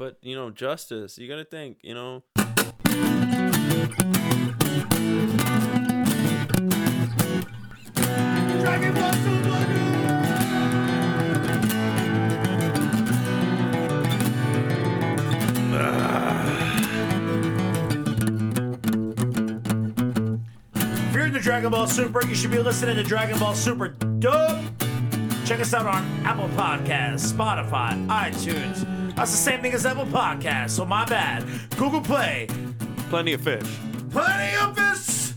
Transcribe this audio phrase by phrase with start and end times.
[0.00, 1.18] But you know, justice.
[1.18, 1.76] You gotta think.
[1.82, 2.22] You know,
[20.94, 24.64] If you're into Dragon Ball Super, you should be listening to Dragon Ball Super Dope.
[25.44, 28.99] Check us out on Apple Podcasts, Spotify, iTunes.
[29.16, 31.44] That's the same thing as Apple Podcast, so my bad.
[31.76, 32.46] Google Play,
[33.10, 33.66] plenty of fish.
[34.10, 35.34] Plenty of fish.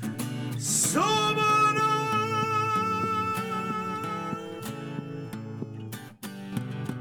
[0.58, 1.82] summoner.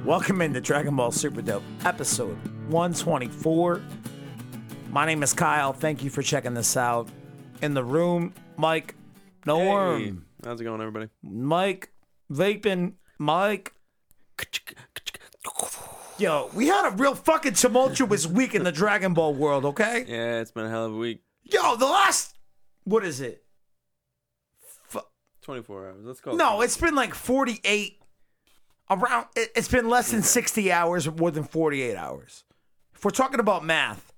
[0.05, 2.37] Welcome into Dragon Ball Super Dope, episode
[2.69, 3.81] 124.
[4.91, 5.73] My name is Kyle.
[5.73, 7.09] Thank you for checking this out.
[7.63, 8.97] In the room, Mike,
[9.47, 10.15] no Hey,
[10.45, 11.09] how's it going, everybody?
[11.23, 11.93] Mike,
[12.31, 13.73] vaping, Mike.
[16.23, 20.05] Yo, we had a real fucking tumultuous week in the Dragon Ball world, okay?
[20.07, 21.21] Yeah, it's been a hell of a week.
[21.43, 22.37] Yo, the last,
[22.85, 23.43] what is it?
[25.43, 25.97] 24 hours.
[26.05, 26.37] Let's call it.
[26.37, 28.01] No, it's been like 48
[28.89, 32.45] around it, it's been less than 60 hours more than 48 hours.
[32.95, 34.13] If we're talking about math,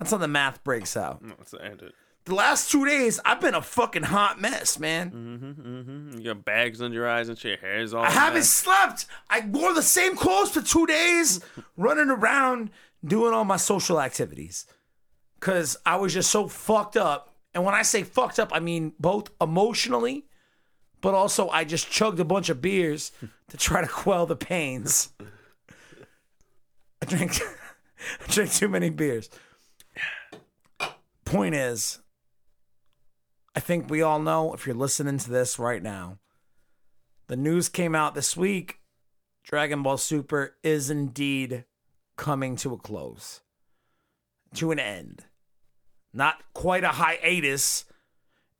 [0.00, 1.22] that's how the math breaks out.
[1.22, 1.94] No, let's end it.
[2.28, 5.10] The last 2 days I've been a fucking hot mess, man.
[5.10, 6.18] Mm-hmm.
[6.18, 7.60] You got bags under your eyes and shit.
[7.60, 8.04] Your hair's all.
[8.04, 8.52] I haven't messed.
[8.52, 9.06] slept.
[9.30, 11.40] I wore the same clothes for 2 days
[11.78, 12.70] running around
[13.02, 14.66] doing all my social activities
[15.40, 17.34] cuz I was just so fucked up.
[17.54, 20.26] And when I say fucked up, I mean both emotionally
[21.00, 23.10] but also I just chugged a bunch of beers
[23.48, 25.10] to try to quell the pains.
[27.00, 27.40] I drank,
[28.20, 29.30] I drank too many beers.
[31.24, 32.00] Point is,
[33.54, 36.18] I think we all know if you're listening to this right now,
[37.28, 38.80] the news came out this week.
[39.44, 41.64] Dragon Ball Super is indeed
[42.16, 43.40] coming to a close,
[44.54, 45.24] to an end.
[46.12, 47.84] Not quite a hiatus.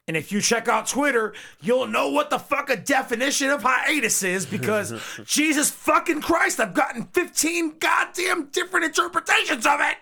[0.07, 4.23] And if you check out Twitter, you'll know what the fuck a definition of hiatus
[4.23, 4.95] is because
[5.27, 9.97] Jesus fucking Christ, I've gotten 15 goddamn different interpretations of it.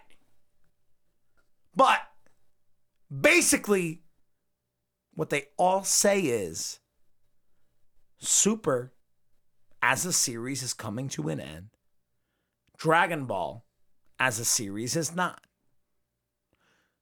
[1.74, 2.00] But
[3.10, 4.02] basically,
[5.16, 6.78] what they all say is
[8.18, 8.92] Super
[9.82, 11.68] as a series is coming to an end.
[12.78, 13.64] Dragon Ball
[14.18, 15.42] as a series is not.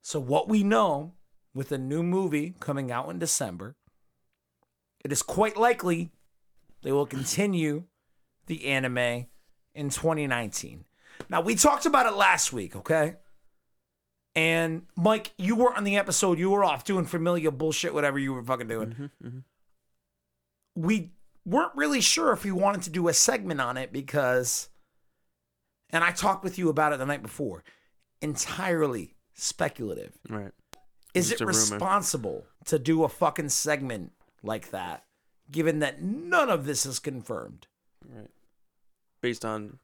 [0.03, 1.15] So, what we know
[1.55, 3.77] with a new movie coming out in December,
[5.05, 6.11] it is quite likely
[6.83, 7.85] they will continue
[8.47, 9.27] the anime
[9.75, 10.85] in 2019.
[11.29, 13.17] Now, we talked about it last week, okay?
[14.37, 18.33] And Mike, you were on the episode, you were off doing familiar bullshit, whatever you
[18.33, 18.89] were fucking doing.
[18.89, 19.39] Mm-hmm, mm-hmm.
[20.75, 21.13] We
[21.45, 24.71] weren't really sure if we wanted to do a segment on it because,
[25.91, 27.63] and I talked with you about it the night before,
[28.21, 30.19] entirely speculative.
[30.29, 30.53] Right.
[31.15, 31.59] Is Just it a rumor.
[31.59, 34.13] responsible to do a fucking segment
[34.43, 35.05] like that,
[35.49, 37.69] given that none of this is confirmed?
[38.05, 38.31] Right.
[39.21, 39.79] Based on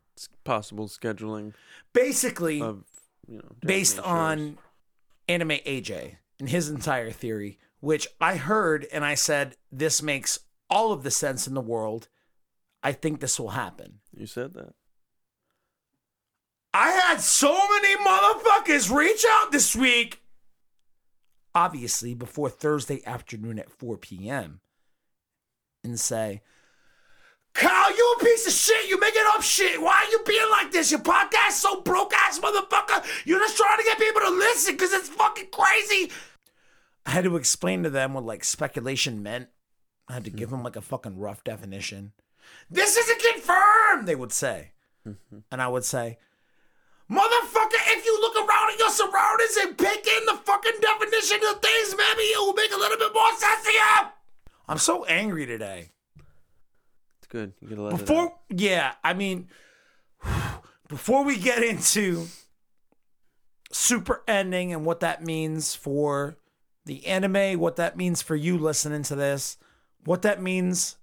[0.44, 1.54] possible scheduling
[1.92, 2.84] Basically, of,
[3.30, 4.58] you know, based Japanese on.
[5.28, 10.90] Anime AJ and his entire theory, which I heard and I said, this makes all
[10.90, 12.08] of the sense in the world.
[12.82, 14.00] I think this will happen.
[14.12, 14.74] You said that.
[16.74, 20.20] I had so many motherfuckers reach out this week.
[21.54, 24.60] Obviously, before Thursday afternoon at 4 p.m.
[25.84, 26.42] and say,
[27.60, 28.88] Kyle, you a piece of shit.
[28.88, 29.82] You making up shit.
[29.82, 30.90] Why are you being like this?
[30.90, 33.04] Your podcast so broke ass motherfucker.
[33.26, 36.10] You're just trying to get people to listen because it's fucking crazy.
[37.04, 39.48] I had to explain to them what like speculation meant.
[40.08, 42.12] I had to give them like a fucking rough definition.
[42.70, 44.72] This isn't confirmed, they would say.
[45.06, 45.40] Mm-hmm.
[45.52, 46.16] And I would say,
[47.10, 51.60] Motherfucker, if you look around at your surroundings and pick in the fucking definition of
[51.60, 54.08] things, maybe it will make a little bit more sense to you.
[54.66, 55.90] I'm so angry today.
[57.30, 57.54] Good.
[57.62, 59.48] You gotta let Before, yeah, I mean,
[60.88, 62.26] before we get into
[63.72, 66.36] super ending and what that means for
[66.84, 69.56] the anime, what that means for you listening to this,
[70.04, 70.96] what that means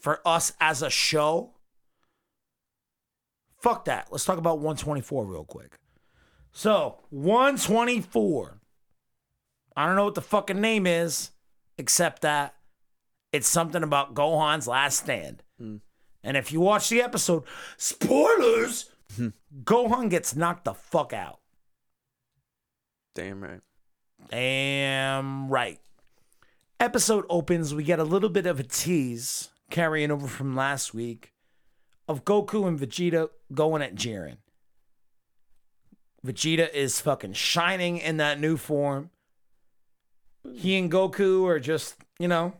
[0.00, 1.54] for us as a show.
[3.60, 4.08] Fuck that.
[4.10, 5.78] Let's talk about 124 real quick.
[6.52, 8.60] So, 124.
[9.76, 11.30] I don't know what the fucking name is,
[11.76, 12.54] except that
[13.32, 15.42] it's something about Gohan's last stand.
[15.58, 17.44] And if you watch the episode,
[17.76, 18.90] spoilers,
[19.64, 21.40] Gohan gets knocked the fuck out.
[23.14, 23.60] Damn right.
[24.30, 25.80] Damn right.
[26.80, 31.32] Episode opens, we get a little bit of a tease carrying over from last week
[32.06, 34.36] of Goku and Vegeta going at Jiren.
[36.24, 39.10] Vegeta is fucking shining in that new form.
[40.52, 42.54] He and Goku are just, you know,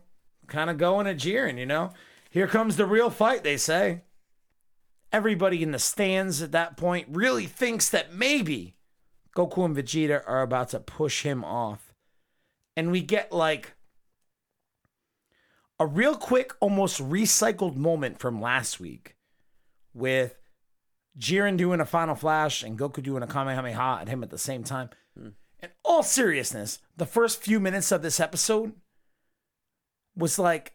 [0.47, 1.91] kind of going at Jiren, you know?
[2.29, 4.03] Here comes the real fight, they say.
[5.11, 8.75] Everybody in the stands at that point really thinks that maybe
[9.35, 11.93] Goku and Vegeta are about to push him off.
[12.77, 13.73] And we get like
[15.79, 19.15] a real quick, almost recycled moment from last week
[19.93, 20.35] with
[21.17, 24.63] Jiren doing a final flash and Goku doing a Kamehameha at him at the same
[24.63, 24.89] time.
[25.17, 25.29] Hmm.
[25.61, 28.73] In all seriousness, the first few minutes of this episode
[30.15, 30.73] was like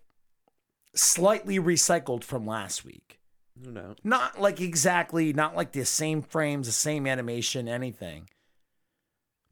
[0.95, 3.21] slightly recycled from last week.
[3.57, 4.01] No doubt.
[4.03, 8.29] Not like exactly, not like the same frames, the same animation, anything.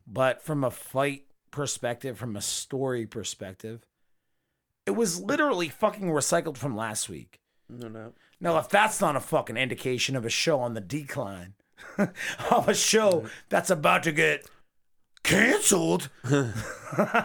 [0.06, 3.86] But from a fight perspective, from a story perspective,
[4.86, 7.40] it was literally fucking recycled from last week.
[7.68, 8.14] No doubt.
[8.40, 11.54] Now, if that's not a fucking indication of a show on the decline,
[12.50, 14.48] of a show that's about to get
[15.22, 16.10] canceled,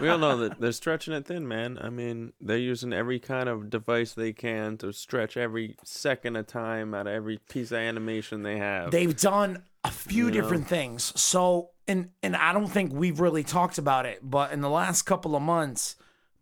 [0.02, 1.78] We all know that they're stretching it thin, man.
[1.82, 6.48] I mean, they're using every kind of device they can to stretch every second of
[6.48, 8.92] time out of every piece of animation they have.
[8.92, 10.42] they've done a few You know?
[10.42, 11.20] different things.
[11.20, 15.02] So, and and I don't think we've really talked about it, but in the last
[15.04, 15.96] couple of months,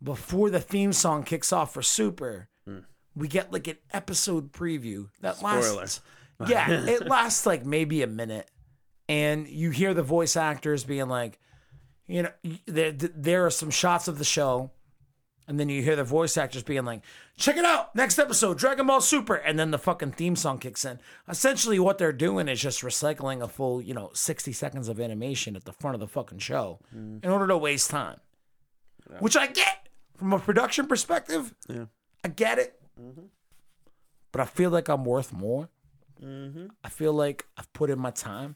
[0.03, 2.79] before the theme song kicks off for Super, hmm.
[3.15, 5.77] we get like an episode preview that Spoiler.
[5.77, 6.01] lasts.
[6.47, 8.51] Yeah, it lasts like maybe a minute,
[9.09, 11.39] and you hear the voice actors being like,
[12.07, 12.31] you know,
[12.65, 14.71] there there are some shots of the show.
[15.47, 17.03] And then you hear the voice actors being like,
[17.37, 19.35] check it out, next episode, Dragon Ball Super.
[19.35, 20.99] And then the fucking theme song kicks in.
[21.29, 25.55] Essentially, what they're doing is just recycling a full, you know, 60 seconds of animation
[25.55, 27.23] at the front of the fucking show mm.
[27.23, 28.19] in order to waste time.
[29.19, 31.53] Which I get from a production perspective.
[31.69, 31.85] Yeah.
[32.23, 32.81] I get it.
[32.99, 33.25] Mm-hmm.
[34.31, 35.69] But I feel like I'm worth more.
[36.23, 36.67] Mm-hmm.
[36.83, 38.55] I feel like I've put in my time.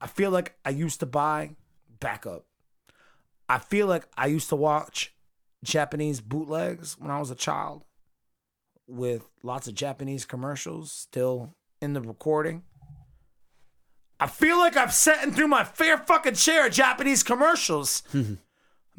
[0.00, 1.50] I feel like I used to buy
[2.04, 2.44] backup.
[3.48, 5.14] I feel like I used to watch
[5.64, 7.82] Japanese bootlegs when I was a child
[8.86, 12.62] with lots of Japanese commercials still in the recording.
[14.20, 18.02] I feel like I've sat in through my fair fucking share of Japanese commercials.
[18.12, 18.38] I'm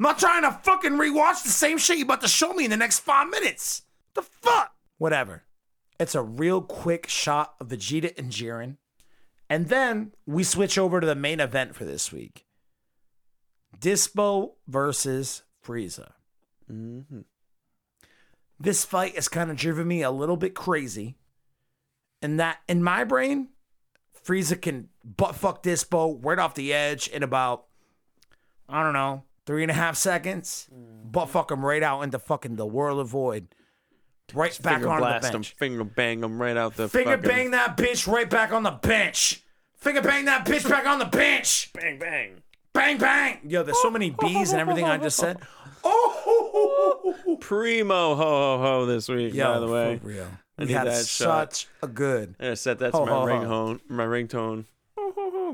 [0.00, 2.76] not trying to fucking rewatch the same shit you about to show me in the
[2.76, 3.82] next five minutes.
[4.14, 4.72] The fuck?
[4.98, 5.44] Whatever.
[6.00, 8.78] It's a real quick shot of Vegeta and Jiren.
[9.48, 12.45] And then we switch over to the main event for this week.
[13.78, 16.12] Dispo versus Frieza.
[16.70, 17.20] Mm-hmm.
[18.58, 21.16] This fight has kind of driven me a little bit crazy.
[22.22, 23.48] And that in my brain,
[24.24, 27.66] Frieza can butt fuck Dispo right off the edge in about,
[28.68, 30.68] I don't know, three and a half seconds.
[30.72, 33.48] Butt fuck him right out into fucking the world of void.
[34.34, 35.54] Right back finger on the blast him, bench.
[35.56, 38.72] finger bang him right out the Finger fucking, bang that bitch right back on the
[38.72, 39.44] bench.
[39.76, 41.70] Finger bang that bitch back on the bench.
[41.74, 42.42] bang bang.
[42.76, 43.38] Bang bang.
[43.48, 45.38] Yo, there's so many bees and everything I just said.
[45.82, 49.98] Oh, Primo ho ho ho this week, yo, by the way.
[49.98, 50.28] for real.
[50.58, 51.54] I We had that shot.
[51.54, 52.34] such a good.
[52.38, 53.80] I set that to Ho, my ho, ringtone.
[53.88, 54.64] My ringtone.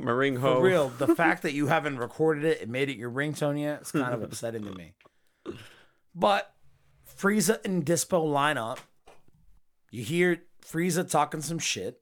[0.03, 0.57] My ring ho.
[0.57, 3.83] For real, the fact that you haven't recorded it and made it your ringtone yet,
[3.83, 4.95] it's kind of upsetting to me.
[6.15, 6.53] But
[7.19, 8.81] Frieza and Dispo line up.
[9.91, 12.01] You hear Frieza talking some shit,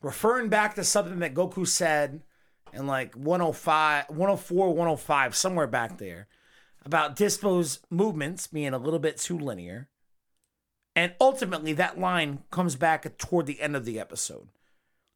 [0.00, 2.22] referring back to something that Goku said
[2.72, 6.28] in like 105, 104, 105, somewhere back there,
[6.84, 9.88] about Dispo's movements being a little bit too linear.
[10.94, 14.48] And ultimately, that line comes back toward the end of the episode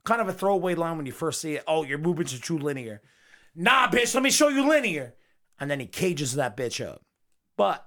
[0.07, 1.65] kind of a throwaway line when you first see it.
[1.67, 3.03] Oh, your movements are too linear.
[3.55, 5.15] Nah, bitch, let me show you linear.
[5.61, 7.03] And then he cages that bitch up.
[7.57, 7.87] But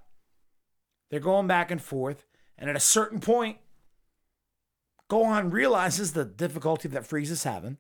[1.09, 2.25] they're going back and forth.
[2.57, 3.57] And at a certain point,
[5.09, 7.77] Gohan realizes the difficulty that Frieza's having,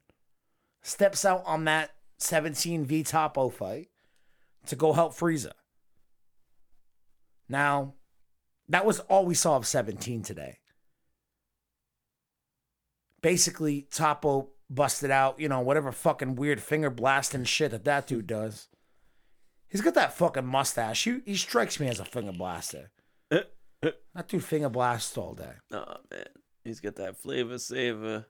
[0.89, 3.89] steps out on that 17 V Toppo fight
[4.65, 5.51] to go help Frieza.
[7.47, 7.95] Now,
[8.67, 10.59] that was all we saw of 17 today
[13.21, 18.27] basically Toppo busted out, you know, whatever fucking weird finger blasting shit that that dude
[18.27, 18.67] does.
[19.67, 21.03] He's got that fucking mustache.
[21.03, 22.91] He, he strikes me as a finger blaster.
[23.29, 25.53] that dude finger blasts all day.
[25.71, 26.25] Oh man,
[26.63, 28.25] he's got that flavor saver.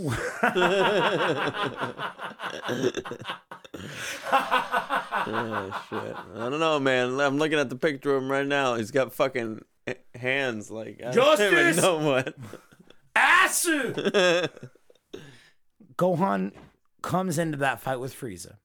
[0.00, 0.12] Oh
[5.90, 6.16] shit!
[6.36, 7.20] I don't know, man.
[7.20, 8.74] I'm looking at the picture of him right now.
[8.76, 9.62] He's got fucking
[10.14, 11.82] hands like I don't even Justice!
[11.82, 12.34] know what.
[13.16, 14.48] Asu!
[15.96, 16.52] Gohan
[17.02, 18.56] comes into that fight with Frieza.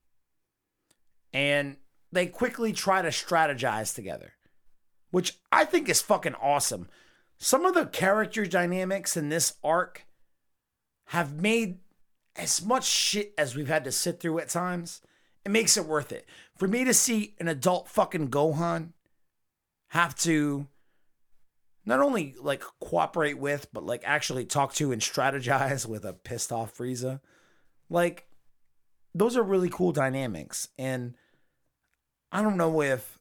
[1.34, 1.78] And
[2.12, 4.34] they quickly try to strategize together,
[5.10, 6.90] which I think is fucking awesome.
[7.40, 10.06] Some of the character dynamics in this arc
[11.14, 11.78] have made
[12.36, 15.00] as much shit as we've had to sit through at times,
[15.46, 16.26] it makes it worth it.
[16.58, 18.94] For me to see an adult fucking Gohan
[19.90, 20.66] have to
[21.86, 26.52] not only like cooperate with, but like actually talk to and strategize with a pissed
[26.52, 27.22] off Frieza,
[27.92, 28.26] like
[29.14, 30.70] those are really cool dynamics.
[30.80, 31.14] And
[32.32, 33.20] I don't know if,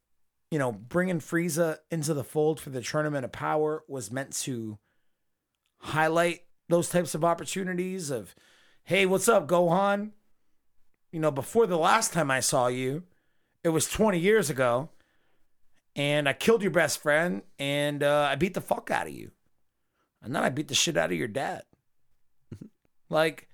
[0.51, 4.79] you know, bringing Frieza into the fold for the Tournament of Power was meant to
[5.81, 6.41] highlight
[6.73, 8.35] those types of opportunities of,
[8.85, 10.11] hey, what's up, Gohan?
[11.11, 13.05] You know, before the last time I saw you,
[13.63, 14.89] it was 20 years ago,
[15.95, 19.31] and I killed your best friend, and uh, I beat the fuck out of you.
[20.23, 21.63] And then I beat the shit out of your dad.
[23.11, 23.49] like,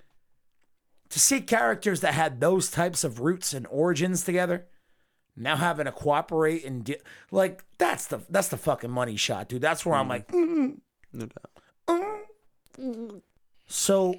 [1.09, 4.67] to see characters that had those types of roots and origins together,
[5.35, 6.99] now having to cooperate and de-
[7.31, 9.61] like that's the that's the fucking money shot, dude.
[9.61, 10.77] That's where I'm like, mm,
[11.13, 11.58] No doubt.
[13.67, 14.15] So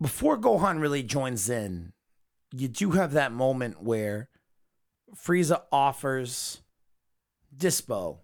[0.00, 1.92] before Gohan really joins in,
[2.52, 4.28] you do have that moment where
[5.14, 6.62] Frieza offers
[7.56, 8.18] Dispo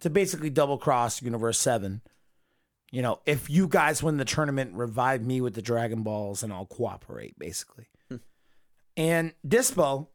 [0.00, 2.02] to basically double cross Universe 7.
[2.90, 6.52] You know, if you guys win the tournament, revive me with the Dragon Balls and
[6.52, 7.88] I'll cooperate, basically.
[8.08, 8.16] Hmm.
[8.96, 10.08] and Dispo,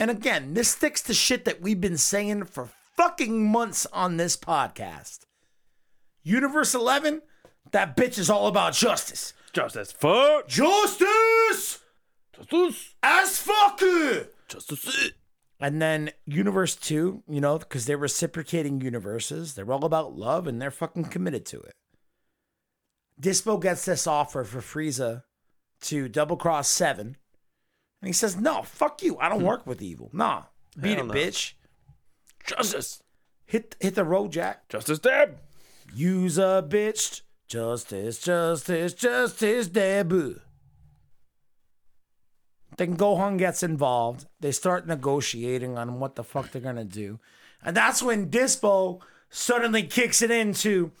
[0.00, 4.36] and again, this sticks to shit that we've been saying for fucking months on this
[4.36, 5.20] podcast.
[6.22, 7.22] Universe 11,
[7.70, 9.32] that bitch is all about justice.
[9.52, 10.48] Just as fuck.
[10.48, 11.78] Justice!
[12.34, 12.94] Justice.
[13.02, 13.80] As fuck!
[14.48, 15.12] Justice.
[15.60, 19.54] And then Universe 2, you know, because they're reciprocating universes.
[19.54, 21.72] They're all about love and they're fucking committed to it.
[23.20, 25.22] Dispo gets this offer for Frieza
[25.82, 27.16] to double cross seven.
[28.00, 29.16] And he says, No, fuck you.
[29.18, 29.46] I don't hmm.
[29.46, 30.10] work with evil.
[30.12, 30.44] Nah.
[30.80, 31.14] Beat Hell it, no.
[31.14, 31.52] bitch.
[32.44, 33.00] Justice.
[33.46, 34.68] Hit hit the road, Jack.
[34.68, 35.38] Justice Deb.
[35.94, 37.20] Use a bitch.
[37.48, 40.40] Justice, justice, justice, debut.
[42.78, 44.26] Then Gohan gets involved.
[44.40, 47.20] They start negotiating on what the fuck they're gonna do.
[47.62, 50.92] And that's when Dispo suddenly kicks it into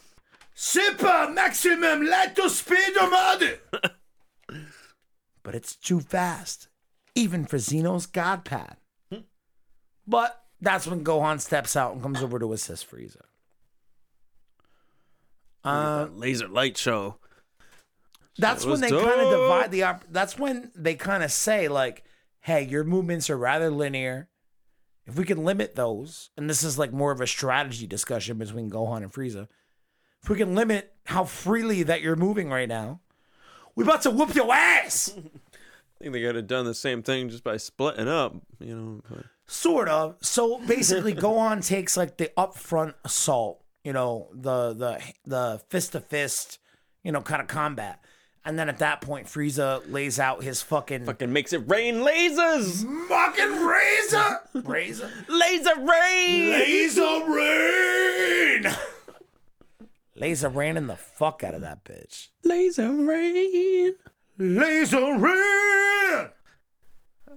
[0.54, 3.60] Super Maximum Lento Speedo Mode.
[5.42, 6.68] but it's too fast,
[7.14, 8.76] even for Xeno's God Pad.
[9.10, 9.20] Hmm.
[10.06, 13.22] But that's when Gohan steps out and comes over to assist Frieza.
[15.64, 17.16] Uh, Laser light show.
[18.38, 22.02] that's when they kind of divide the op- that's when they kind of say like
[22.40, 24.28] hey your movements are rather linear
[25.06, 28.70] if we can limit those and this is like more of a strategy discussion between
[28.70, 29.46] gohan and frieza
[30.22, 33.00] if we can limit how freely that you're moving right now
[33.74, 35.14] we about to whoop your ass
[36.00, 39.20] I think they could have done the same thing just by splitting up, you know.
[39.46, 45.60] Sort of so basically gohan takes like the upfront assault you know the the the
[45.68, 46.58] fist to fist
[47.02, 48.00] you know kind of combat
[48.44, 52.84] and then at that point frieza lays out his fucking fucking makes it rain lasers.
[53.08, 56.50] fucking razor razor Laser rain.
[56.52, 58.66] laser rain
[60.16, 63.94] laser raining the fuck out of that bitch Laser rain.
[64.38, 66.28] laser rain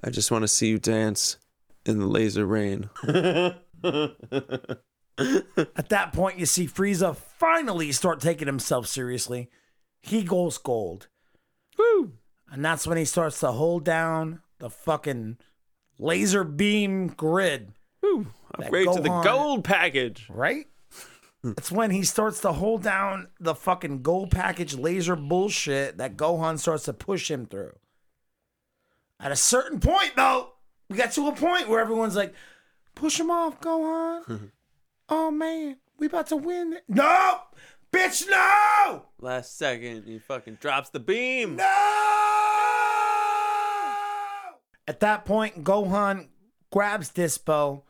[0.04, 1.38] I just want to see you dance
[1.86, 2.90] in the laser rain.
[5.57, 9.50] At that point, you see Frieza finally start taking himself seriously.
[10.01, 11.07] He goes gold.
[11.77, 12.13] Woo.
[12.51, 15.38] And that's when he starts to hold down the fucking
[15.98, 18.27] laser beam grid, Woo.
[18.53, 20.27] Upgrade to the gold package.
[20.29, 20.67] right?
[21.43, 26.57] That's when he starts to hold down the fucking gold package laser bullshit that Gohan
[26.57, 27.74] starts to push him through.
[29.19, 30.53] At a certain point, though,
[30.89, 32.34] we got to a point where everyone's like,
[32.95, 34.51] push him off, Gohan.
[35.10, 36.78] oh, man, we about to win.
[36.88, 37.40] No!
[37.92, 39.06] Bitch, no!
[39.20, 41.56] Last second, he fucking drops the beam.
[41.56, 41.64] No!
[44.88, 46.28] At that point, Gohan
[46.72, 47.84] grabs Dispo,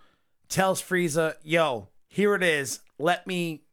[0.47, 2.79] tells Frieza, yo, here it is.
[2.99, 3.63] Let me,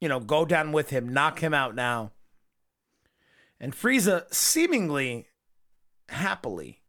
[0.00, 2.12] you know, go down with him, knock him out now.
[3.60, 5.28] And Frieza seemingly
[6.08, 6.79] happily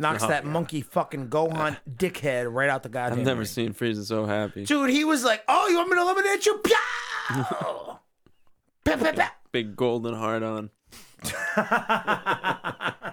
[0.00, 3.46] knocks Oh, that monkey fucking Gohan dickhead right out the goddamn I've never ring.
[3.46, 4.64] seen Frieza so happy.
[4.64, 6.60] Dude, he was like, oh, you want me to eliminate you?
[6.64, 8.00] Pow!
[8.84, 9.28] Pow, pow, pow.
[9.52, 10.70] Big golden heart on.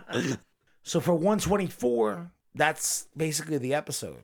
[0.83, 4.21] So for 124, that's basically the episode.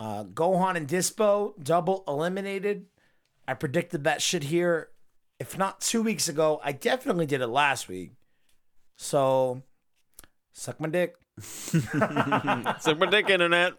[0.00, 2.86] Uh, Gohan and Dispo double eliminated.
[3.46, 4.88] I predicted that shit here,
[5.38, 6.58] if not two weeks ago.
[6.64, 8.12] I definitely did it last week.
[8.96, 9.62] So
[10.54, 11.16] suck my dick.
[12.80, 13.74] Super dick internet.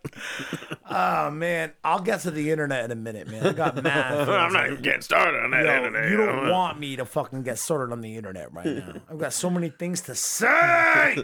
[0.90, 3.46] Oh man, I'll get to the internet in a minute, man.
[3.48, 4.30] I got mad.
[4.30, 6.12] I'm not even getting started on that Yo, internet.
[6.12, 8.94] you don't want me to fucking get started on the internet right now.
[9.10, 11.18] I've got so many things to say.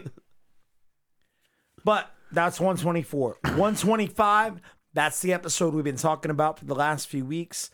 [1.84, 3.36] but that's 124.
[3.42, 4.60] 125,
[4.92, 7.70] that's the episode we've been talking about for the last few weeks.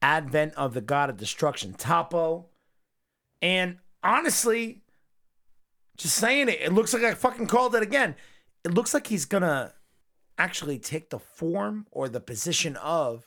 [0.00, 2.44] Advent of the God of Destruction, Toppo.
[3.42, 4.82] And honestly,
[5.96, 8.14] just saying it, it looks like I fucking called it again.
[8.64, 9.72] It looks like he's gonna
[10.38, 13.24] actually take the form or the position of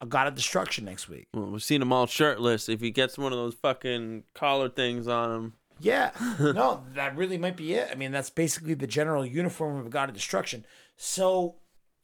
[0.00, 1.26] a God of Destruction next week.
[1.34, 2.68] Well, we've seen him all shirtless.
[2.68, 6.10] If he gets one of those fucking collar things on him, Yeah,
[6.40, 7.88] no, that really might be it.
[7.90, 10.64] I mean, that's basically the general uniform of a God of Destruction.
[10.96, 11.56] So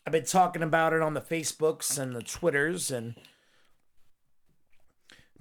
[0.06, 3.14] I've been talking about it on the Facebooks and the Twitters, and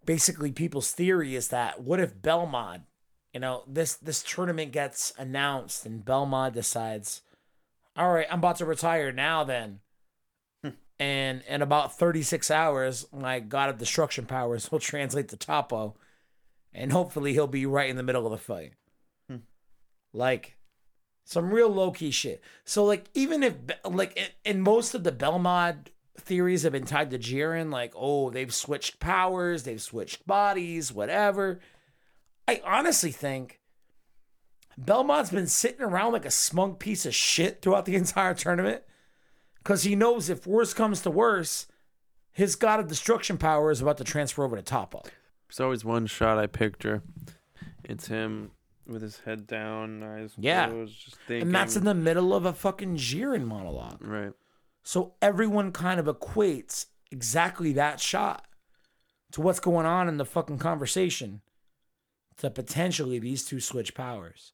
[0.05, 2.84] basically people's theory is that what if Belmod,
[3.34, 7.22] you know, this this tournament gets announced and Belmod decides,
[7.96, 9.44] all right, I'm about to retire now.
[9.44, 9.80] Then.
[10.63, 10.70] Hmm.
[11.00, 15.96] And in about 36 hours, my God of Destruction powers will translate to Toppo
[16.74, 18.74] and hopefully he'll be right in the middle of the fight.
[19.30, 19.38] Hmm.
[20.12, 20.58] Like
[21.24, 22.42] some real low key shit.
[22.66, 25.88] So like even if like in, in most of the Belmod
[26.20, 31.60] theories have been tied to Jiren, like oh they've switched powers, they've switched bodies, whatever.
[32.48, 33.60] I honestly think
[34.80, 38.84] Belmod's been sitting around like a smug piece of shit throughout the entire tournament
[39.60, 41.68] because he knows if worse comes to worse,
[42.32, 45.04] his God of Destruction power is about to transfer over to Toppo.
[45.48, 47.02] there's always one shot I picture.
[47.84, 48.52] It's him
[48.88, 50.68] with his head down, eyes Yeah.
[50.68, 51.44] closed, just thinking.
[51.48, 54.02] And that's in the middle of a fucking Jiren monologue.
[54.02, 54.34] right.
[54.86, 58.46] So everyone kind of equates exactly that shot
[59.32, 61.42] to what's going on in the fucking conversation
[62.38, 64.54] to potentially these two switch powers.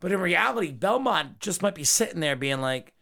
[0.00, 2.92] But in reality, Belmod just might be sitting there being like,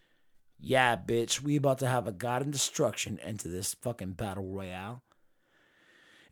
[0.58, 5.02] yeah, bitch, we about to have a God and destruction into this fucking battle royale.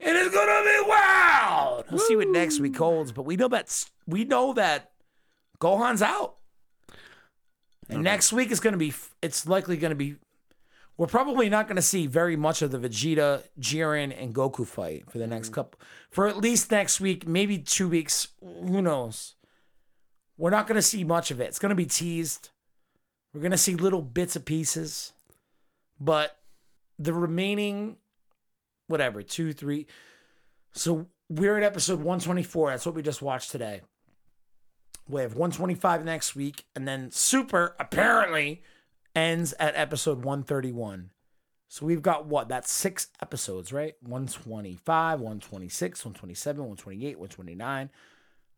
[0.00, 1.84] And it's gonna be wild.
[1.90, 4.92] We'll see what next week holds, but we know that we know that
[5.60, 6.36] Gohan's out.
[7.88, 10.16] And next week is to be, it's likely going to be,
[10.96, 15.10] we're probably not going to see very much of the Vegeta, Jiren, and Goku fight
[15.10, 15.54] for the next mm-hmm.
[15.54, 18.28] couple, for at least next week, maybe two weeks.
[18.40, 19.34] Who knows?
[20.36, 21.44] We're not going to see much of it.
[21.44, 22.50] It's going to be teased.
[23.32, 25.12] We're going to see little bits of pieces.
[25.98, 26.36] But
[26.98, 27.96] the remaining,
[28.86, 29.86] whatever, two, three.
[30.72, 32.70] So we're at episode 124.
[32.70, 33.82] That's what we just watched today.
[35.08, 38.62] We have 125 next week, and then Super apparently
[39.14, 41.10] ends at episode 131.
[41.68, 42.48] So we've got what?
[42.48, 43.94] That's six episodes, right?
[44.02, 47.90] 125, 126, 127, 128, 129,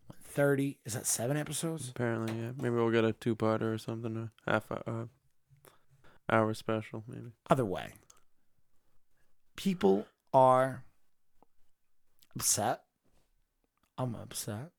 [0.09, 0.79] 130.
[0.85, 1.91] Is that seven episodes?
[1.91, 2.51] Apparently, yeah.
[2.57, 5.05] Maybe we'll get a two-parter or something, a half uh,
[6.29, 7.31] hour special, maybe.
[7.49, 7.93] Other way.
[9.55, 10.83] People are
[12.35, 12.83] upset.
[13.97, 14.71] I'm upset.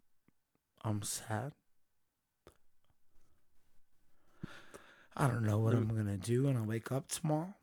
[0.83, 1.53] I'm sad.
[5.17, 7.53] I don't know what I'm gonna do when I wake up tomorrow.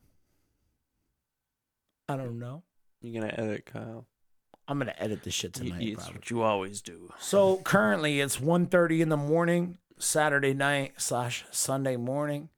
[2.09, 2.63] I don't know.
[3.01, 4.07] You're gonna edit, Kyle.
[4.67, 5.81] I'm gonna edit this shit tonight.
[5.83, 6.15] it's probably.
[6.15, 7.11] what you always do.
[7.19, 12.49] So currently it's 1.30 in the morning, Saturday night slash Sunday morning.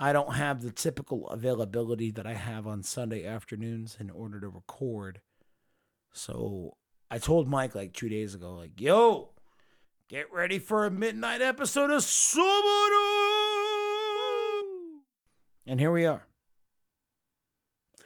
[0.00, 4.48] I don't have the typical availability that I have on Sunday afternoons in order to
[4.48, 5.20] record.
[6.12, 6.76] So
[7.10, 9.30] I told Mike like two days ago, like, yo,
[10.08, 13.07] get ready for a midnight episode of Subaru.
[15.68, 16.26] And here we are.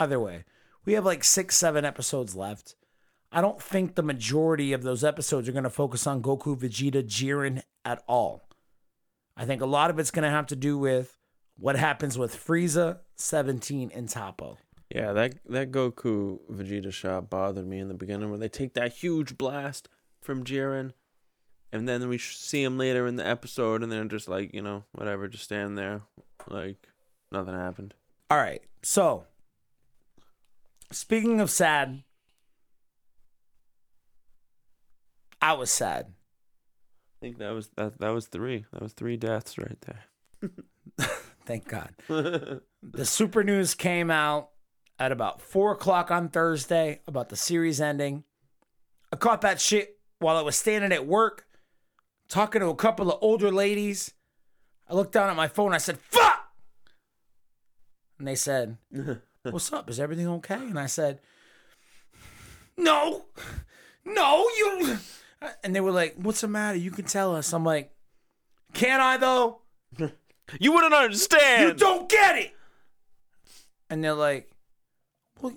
[0.01, 0.45] Either way,
[0.85, 2.75] we have like six, seven episodes left.
[3.31, 7.05] I don't think the majority of those episodes are going to focus on Goku, Vegeta,
[7.05, 8.49] Jiren at all.
[9.37, 11.17] I think a lot of it's going to have to do with
[11.57, 14.57] what happens with Frieza, 17, and Toppo.
[14.93, 18.93] Yeah, that that Goku Vegeta shot bothered me in the beginning where they take that
[18.93, 19.89] huge blast
[20.21, 20.93] from Jiren,
[21.71, 24.85] and then we see him later in the episode, and they're just like, you know,
[24.93, 26.03] whatever, just stand there,
[26.51, 26.89] like
[27.33, 27.95] nothing happened.
[28.31, 28.63] All right.
[28.83, 29.25] So,
[30.91, 32.03] speaking of sad,
[35.41, 36.07] I was sad.
[36.07, 38.65] I think that was that that was three.
[38.73, 40.51] That was three deaths right there.
[41.47, 41.91] Thank God.
[42.09, 42.61] the
[43.05, 44.51] super news came out
[44.99, 48.25] at about four o'clock on Thursday about the series ending.
[49.13, 51.47] I caught that shit while I was standing at work,
[52.29, 54.13] talking to a couple of older ladies.
[54.89, 55.75] I looked down at my phone.
[55.75, 56.22] I said, "Fuck!"
[58.23, 58.79] And they said,
[59.43, 59.91] "What's up?
[59.91, 61.19] Is everything okay?" And I said,
[62.77, 63.25] "No,
[64.05, 64.97] no, you."
[65.65, 66.79] And they were like, "What's the matter?
[66.79, 67.93] You can tell us." I'm like,
[68.75, 69.63] Can I though?
[70.61, 71.69] You wouldn't understand.
[71.69, 72.53] You don't get it.
[73.91, 74.53] And they're like,
[75.41, 75.55] well,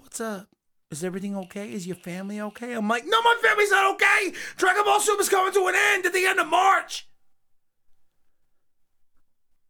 [0.00, 0.48] what's up?
[0.90, 1.70] Is everything okay?
[1.70, 2.72] Is your family okay?
[2.72, 4.32] I'm like, no, my family's not okay.
[4.56, 7.08] Dragon Ball Super's coming to an end at the end of March.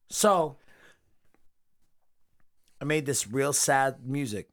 [0.09, 0.59] So,
[2.81, 4.49] I made this real sad music.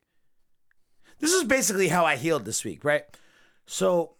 [1.19, 3.03] This is basically how I healed this week, right?
[3.65, 4.15] So,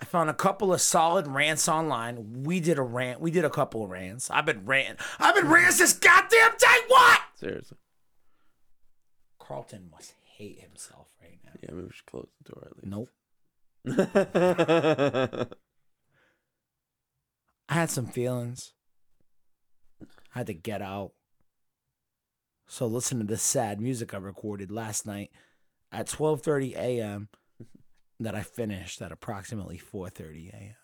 [0.00, 2.42] I found a couple of solid rants online.
[2.44, 3.20] We did a rant.
[3.20, 4.30] We did a couple of rants.
[4.30, 4.96] I've been ranting.
[5.20, 6.76] I've been ranting this goddamn day.
[6.88, 7.20] What?
[7.36, 7.78] Seriously.
[9.38, 11.52] Carlton must hate himself right now.
[11.62, 12.86] Yeah, maybe we should close the door at least.
[12.88, 13.10] Nope.
[17.68, 18.72] I had some feelings.
[20.34, 21.12] I had to get out.
[22.72, 25.30] So listen to this sad music I recorded last night
[25.92, 27.28] at 12:30 a.m.
[28.18, 30.74] that I finished at approximately 4:30 a.m.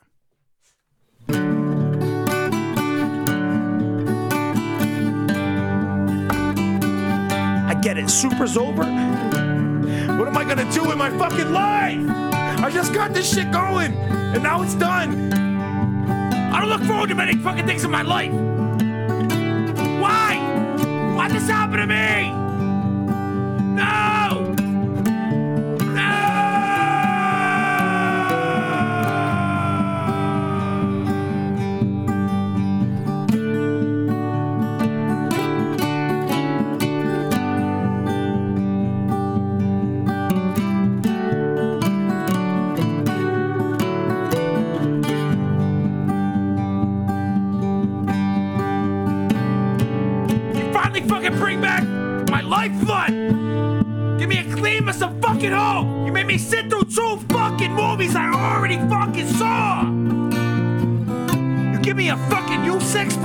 [7.70, 8.10] I get it.
[8.10, 8.84] Super's over.
[8.84, 12.04] What am I gonna do in my fucking life?
[12.62, 15.32] I just got this shit going, and now it's done.
[16.52, 18.57] I don't look forward to many fucking things in my life.
[21.28, 21.34] Why?
[21.34, 21.88] Why this happen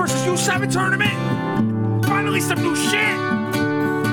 [0.04, 2.06] versus U7 tournament?
[2.06, 3.16] Finally some new shit!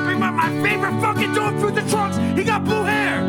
[0.05, 2.17] Bring my, my favorite fucking dude through the trunks!
[2.39, 3.21] He got blue hair!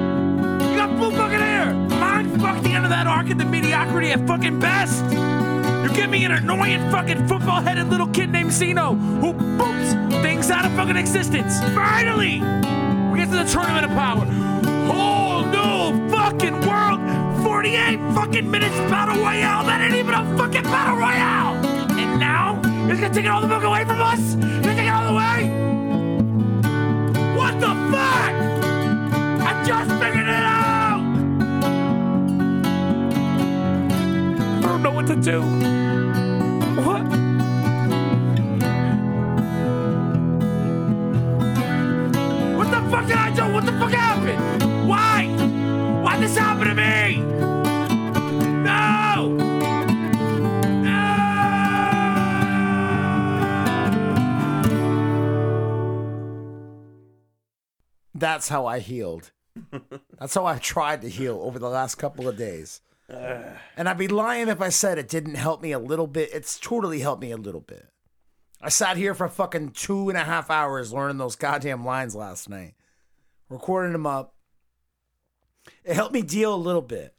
[0.70, 1.74] He got blue fucking hair!
[1.74, 5.04] Mind fuck the end of that arc and the mediocrity at fucking best!
[5.12, 10.52] You give me an annoying fucking football headed little kid named Zeno who boops things
[10.52, 11.60] out of fucking existence.
[11.74, 12.42] Finally!
[13.12, 14.26] We get to the tournament of power.
[14.86, 17.00] Whole new fucking world.
[17.44, 19.66] 48 fucking minutes battle royale.
[19.66, 21.51] That ain't even a fucking battle royale.
[23.02, 24.36] Gonna take all the fuck away from us?
[24.64, 25.50] Take it all away?
[27.36, 28.34] What the fuck?
[29.42, 31.02] I just figured it out!
[34.60, 35.81] I don't know what to do.
[58.42, 59.30] That's how I healed.
[60.18, 62.82] That's how I tried to heal over the last couple of days.
[63.78, 66.32] And I'd be lying if I said it didn't help me a little bit.
[66.34, 67.88] It's totally helped me a little bit.
[68.60, 72.50] I sat here for fucking two and a half hours learning those goddamn lines last
[72.50, 72.74] night,
[73.48, 74.34] recording them up.
[75.84, 77.14] It helped me deal a little bit.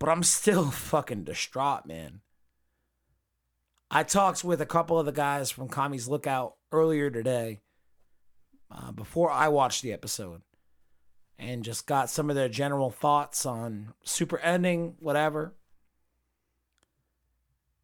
[0.00, 2.22] But I'm still fucking distraught, man.
[3.88, 7.60] I talked with a couple of the guys from Kami's Lookout earlier today,
[8.70, 10.42] uh, before I watched the episode
[11.38, 15.54] and just got some of their general thoughts on super ending, whatever.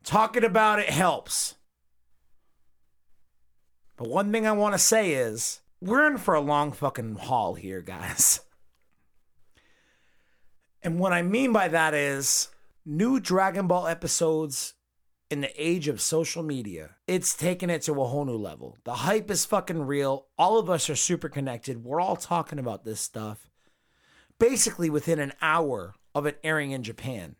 [0.02, 1.54] Talking about it helps.
[3.96, 7.54] But one thing I want to say is we're in for a long fucking haul
[7.54, 8.40] here, guys.
[10.84, 12.50] And what I mean by that is
[12.84, 14.73] new Dragon Ball episodes
[15.34, 18.78] in the age of social media, it's taken it to a whole new level.
[18.84, 20.28] The hype is fucking real.
[20.38, 21.82] All of us are super connected.
[21.82, 23.50] We're all talking about this stuff
[24.38, 27.34] basically within an hour of it airing in Japan.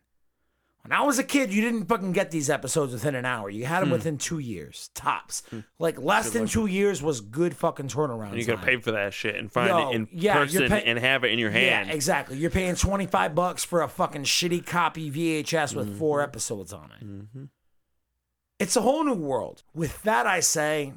[0.83, 3.49] When I was a kid, you didn't fucking get these episodes within an hour.
[3.49, 3.93] You had them hmm.
[3.93, 5.41] within two years, tops.
[5.49, 5.61] Hmm.
[5.79, 8.33] Like less than two years was good fucking turnaround.
[8.33, 10.83] and you gotta pay for that shit and find Yo, it in yeah, person pay-
[10.83, 11.89] and have it in your hand.
[11.89, 12.37] Yeah, exactly.
[12.37, 15.97] You're paying 25 bucks for a fucking shitty copy VHS with mm-hmm.
[15.97, 16.29] four Mm-hmm.
[16.29, 17.03] episodes on it.
[17.03, 17.43] Mm-hmm.
[18.59, 19.63] It's a whole new world.
[19.73, 20.93] With that, I say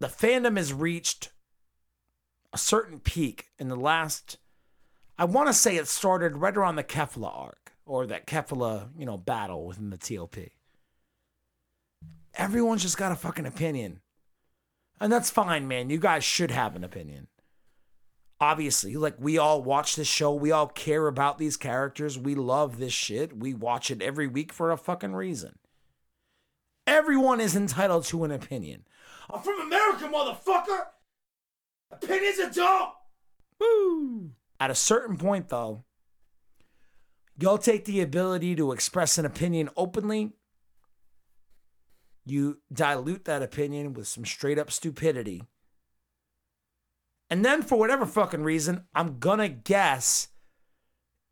[0.00, 1.30] the fandom has reached
[2.52, 4.38] a certain peak in the last.
[5.18, 9.06] I want to say it started right around the Kefla arc or that Kefla, you
[9.06, 10.50] know, battle within the TLP.
[12.34, 14.00] Everyone's just got a fucking opinion.
[15.00, 15.90] And that's fine, man.
[15.90, 17.28] You guys should have an opinion.
[18.40, 22.78] obviously, like we all watch this show, we all care about these characters, we love
[22.78, 25.58] this shit, we watch it every week for a fucking reason.
[26.88, 28.84] Everyone is entitled to an opinion.
[29.28, 30.86] I'm from America, motherfucker!
[31.90, 32.94] Opinions are dope!
[33.60, 34.30] Woo!
[34.58, 35.84] At a certain point, though,
[37.38, 40.32] you'll take the ability to express an opinion openly.
[42.24, 45.42] You dilute that opinion with some straight up stupidity.
[47.28, 50.28] And then, for whatever fucking reason, I'm gonna guess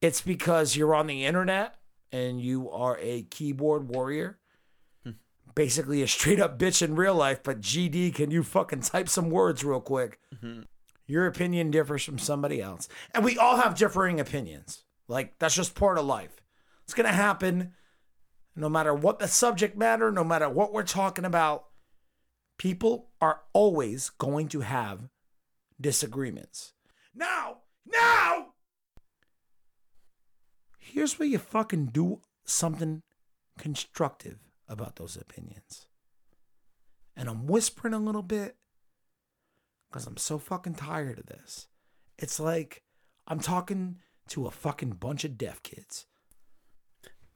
[0.02, 1.76] it's because you're on the internet
[2.12, 4.38] and you are a keyboard warrior.
[5.56, 9.30] Basically, a straight up bitch in real life, but GD, can you fucking type some
[9.30, 10.20] words real quick?
[10.34, 10.62] Mm-hmm.
[11.06, 12.88] Your opinion differs from somebody else.
[13.14, 14.84] And we all have differing opinions.
[15.08, 16.42] Like, that's just part of life.
[16.84, 17.72] It's going to happen
[18.54, 21.66] no matter what the subject matter, no matter what we're talking about.
[22.58, 25.08] People are always going to have
[25.80, 26.74] disagreements.
[27.14, 28.48] Now, now,
[30.78, 33.02] here's where you fucking do something
[33.58, 35.86] constructive about those opinions.
[37.16, 38.56] And I'm whispering a little bit
[39.88, 41.68] because I'm so fucking tired of this.
[42.18, 42.82] It's like
[43.26, 43.98] I'm talking
[44.28, 46.06] to a fucking bunch of deaf kids.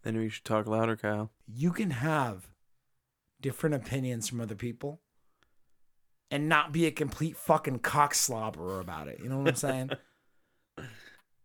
[0.02, 1.30] Then we should talk louder, Kyle.
[1.46, 2.48] You can have
[3.40, 5.00] different opinions from other people
[6.30, 9.20] and not be a complete fucking cockslobber about it.
[9.22, 9.90] You know what I'm saying?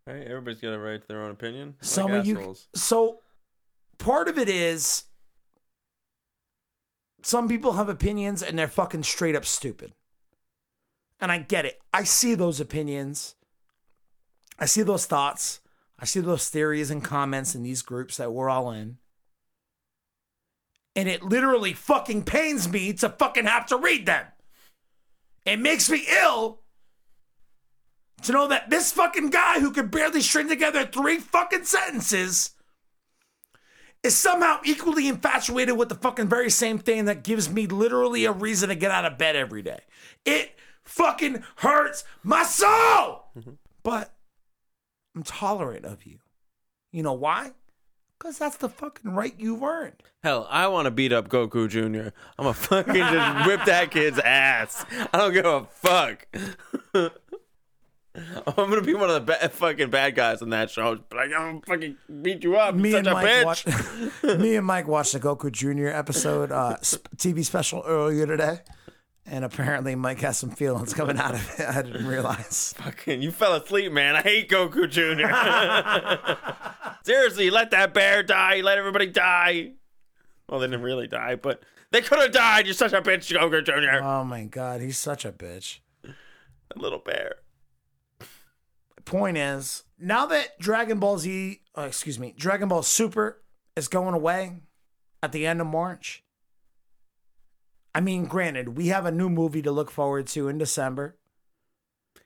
[0.07, 0.21] Right?
[0.21, 1.69] Everybody's got a right to their own opinion.
[1.79, 2.55] Like Some of you.
[2.75, 3.21] So
[3.97, 5.05] part of it is
[7.25, 9.93] some people have opinions and they're fucking straight up stupid.
[11.19, 11.81] And I get it.
[11.91, 13.35] I see those opinions.
[14.59, 15.59] I see those thoughts.
[15.99, 18.97] I see those theories and comments in these groups that we're all in.
[20.95, 24.27] And it literally fucking pains me to fucking have to read them.
[25.47, 26.61] It makes me ill
[28.21, 32.51] to know that this fucking guy who could barely string together three fucking sentences
[34.03, 38.31] is somehow equally infatuated with the fucking very same thing that gives me literally a
[38.31, 39.79] reason to get out of bed every day.
[40.25, 43.25] It fucking hurts my soul.
[43.83, 44.13] But
[45.15, 46.19] I'm tolerant of you.
[46.91, 47.51] You know why?
[48.17, 50.01] Because that's the fucking right you've earned.
[50.23, 52.09] Hell, I want to beat up Goku Jr.
[52.39, 54.85] I'm gonna fucking just whip that kid's ass.
[55.13, 56.25] I don't give a fuck.
[58.47, 60.97] I'm gonna be one of the ba- fucking bad guys in that show.
[61.09, 62.75] But I'm gonna fucking beat you up.
[62.75, 63.45] me Such and a Mike bitch.
[63.45, 64.23] watched.
[64.39, 65.87] me and Mike watched the Goku Jr.
[65.87, 68.59] episode uh, TV special earlier today,
[69.25, 71.67] and apparently Mike has some feelings coming out of it.
[71.67, 72.73] I didn't realize.
[72.77, 74.15] Fucking, you fell asleep, man.
[74.15, 75.27] I hate Goku Jr.
[77.03, 78.61] Seriously, let that bear die.
[78.61, 79.73] Let everybody die.
[80.49, 82.65] Well, they didn't really die, but they could have died.
[82.65, 84.03] You're such a bitch, Goku Jr.
[84.03, 85.79] Oh my god, he's such a bitch.
[86.03, 87.35] That little bear.
[89.05, 93.41] Point is, now that Dragon Ball Z, uh, excuse me, Dragon Ball Super
[93.75, 94.57] is going away
[95.21, 96.23] at the end of March.
[97.93, 101.15] I mean, granted, we have a new movie to look forward to in December.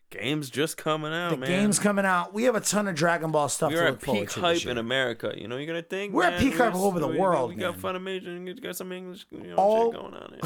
[0.09, 1.47] Game's just coming out, the man.
[1.49, 2.33] game's coming out.
[2.33, 4.65] We have a ton of Dragon Ball stuff We're to at look forward peak hype
[4.65, 5.31] in America.
[5.37, 7.57] You know, you're gonna think We're at peak hype all over the we- world, We
[7.57, 7.93] got man.
[7.95, 10.37] Funimation, you got some English, you know, All- going on.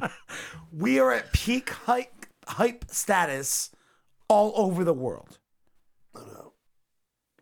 [0.00, 0.10] Here.
[0.72, 3.70] we are at peak hype, hype status
[4.28, 5.38] all over the world.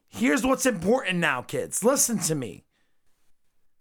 [0.08, 1.82] Here's what's important now, kids.
[1.82, 2.64] Listen to me.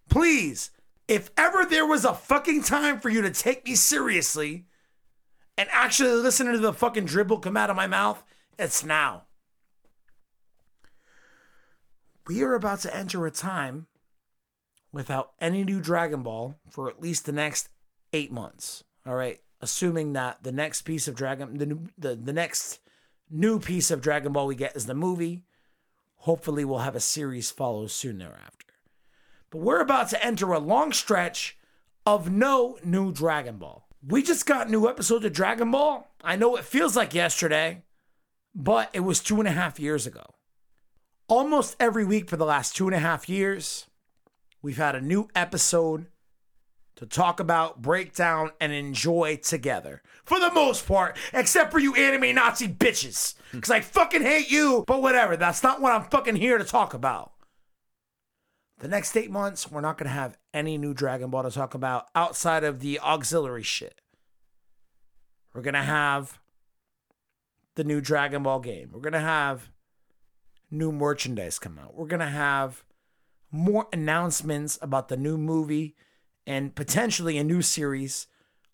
[0.10, 0.72] Please,
[1.08, 4.66] if ever there was a fucking time for you to take me seriously
[5.58, 8.24] and actually listen to the fucking dribble come out of my mouth,
[8.58, 9.24] it's now.
[12.28, 13.88] We are about to enter a time
[14.94, 17.70] without any new Dragon Ball for at least the next
[18.14, 18.84] eight months.
[19.06, 22.80] All right, assuming that the next piece of Dragon, the the the next
[23.32, 25.44] new piece of Dragon Ball we get is the movie.
[26.18, 28.68] Hopefully, we'll have a series follow soon thereafter.
[29.50, 31.58] But we're about to enter a long stretch
[32.06, 33.88] of no new Dragon Ball.
[34.06, 36.08] We just got new episodes of Dragon Ball.
[36.24, 37.84] I know it feels like yesterday,
[38.56, 40.26] but it was two and a half years ago.
[41.28, 43.88] Almost every week for the last two and a half years,
[44.62, 46.08] we've had a new episode
[47.02, 50.04] to talk about, break down, and enjoy together.
[50.24, 53.34] For the most part, except for you anime Nazi bitches.
[53.52, 55.36] Because I fucking hate you, but whatever.
[55.36, 57.34] That's not what I'm fucking here to talk about.
[58.78, 61.74] The next eight months, we're not going to have any new Dragon Ball to talk
[61.74, 64.00] about outside of the auxiliary shit.
[65.56, 66.40] We're going to have
[67.74, 68.92] the new Dragon Ball game.
[68.94, 69.72] We're going to have
[70.70, 71.96] new merchandise come out.
[71.96, 72.84] We're going to have
[73.52, 75.96] more announcements about the new movie
[76.46, 78.28] and potentially a new series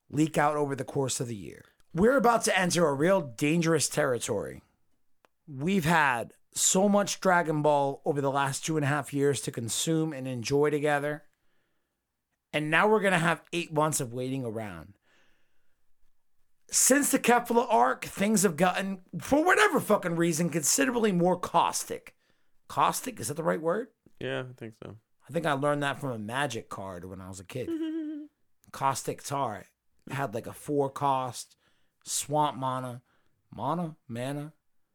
[0.09, 1.65] leak out over the course of the year.
[1.93, 4.61] we're about to enter a real dangerous territory.
[5.47, 9.51] We've had so much Dragon Ball over the last two and a half years to
[9.51, 11.23] consume and enjoy together.
[12.53, 14.93] And now we're going to have eight months of waiting around.
[16.69, 22.15] Since the Kefla arc, things have gotten, for whatever fucking reason, considerably more caustic.
[22.67, 23.19] Caustic?
[23.19, 23.87] Is that the right word?
[24.19, 24.97] Yeah, I think so.
[25.27, 27.69] I think I learned that from a magic card when I was a kid.
[28.71, 29.65] Caustic tar
[30.07, 31.55] It had like a four cost
[32.03, 33.01] swamp mana,
[33.53, 34.53] mana, mana,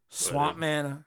[0.09, 1.05] swamp mana.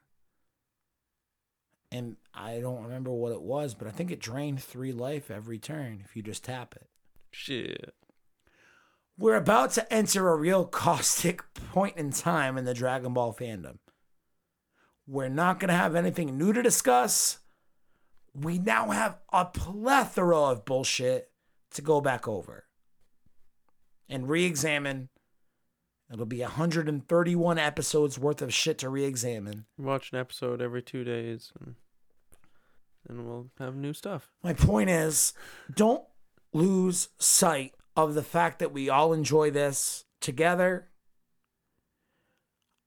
[1.91, 5.59] And I don't remember what it was, but I think it drained three life every
[5.59, 6.89] turn if you just tap it.
[7.31, 7.95] Shit.
[9.19, 13.79] We're about to enter a real caustic point in time in the Dragon Ball fandom.
[15.07, 17.39] We're not going to have anything new to discuss.
[18.39, 21.31] We now have a plethora of bullshit
[21.73, 22.65] to go back over
[24.09, 25.09] and re examine.
[26.13, 29.67] It'll be 131 episodes worth of shit to re examine.
[29.79, 31.75] Watch an episode every two days, and
[33.09, 34.31] and we'll have new stuff.
[34.43, 35.33] My point is
[35.75, 36.05] don't
[36.53, 40.89] lose sight of the fact that we all enjoy this together.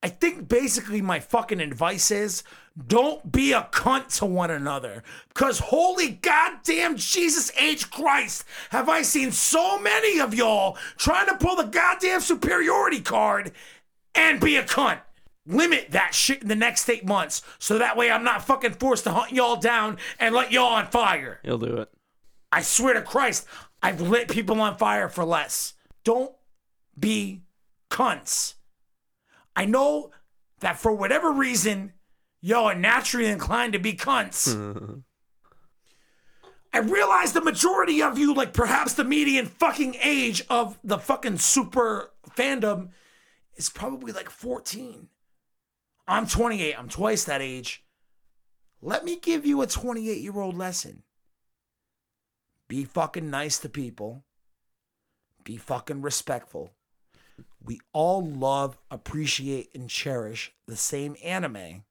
[0.01, 2.43] I think basically my fucking advice is
[2.87, 5.03] don't be a cunt to one another.
[5.27, 7.91] Because holy goddamn Jesus H.
[7.91, 13.51] Christ, have I seen so many of y'all trying to pull the goddamn superiority card
[14.15, 14.99] and be a cunt.
[15.45, 19.05] Limit that shit in the next eight months so that way I'm not fucking forced
[19.05, 21.39] to hunt y'all down and let y'all on fire.
[21.43, 21.89] He'll do it.
[22.51, 23.45] I swear to Christ,
[23.81, 25.73] I've lit people on fire for less.
[26.03, 26.33] Don't
[26.97, 27.43] be
[27.89, 28.55] cunts.
[29.59, 30.11] I know
[30.61, 31.91] that for whatever reason,
[32.39, 34.47] y'all are naturally inclined to be cunts.
[36.73, 41.39] I realize the majority of you, like perhaps the median fucking age of the fucking
[41.39, 42.91] super fandom,
[43.57, 45.09] is probably like 14.
[46.07, 46.79] I'm 28.
[46.79, 47.83] I'm twice that age.
[48.81, 51.03] Let me give you a 28 year old lesson.
[52.69, 54.23] Be fucking nice to people.
[55.43, 56.71] Be fucking respectful.
[57.63, 61.83] We all love, appreciate, and cherish the same anime.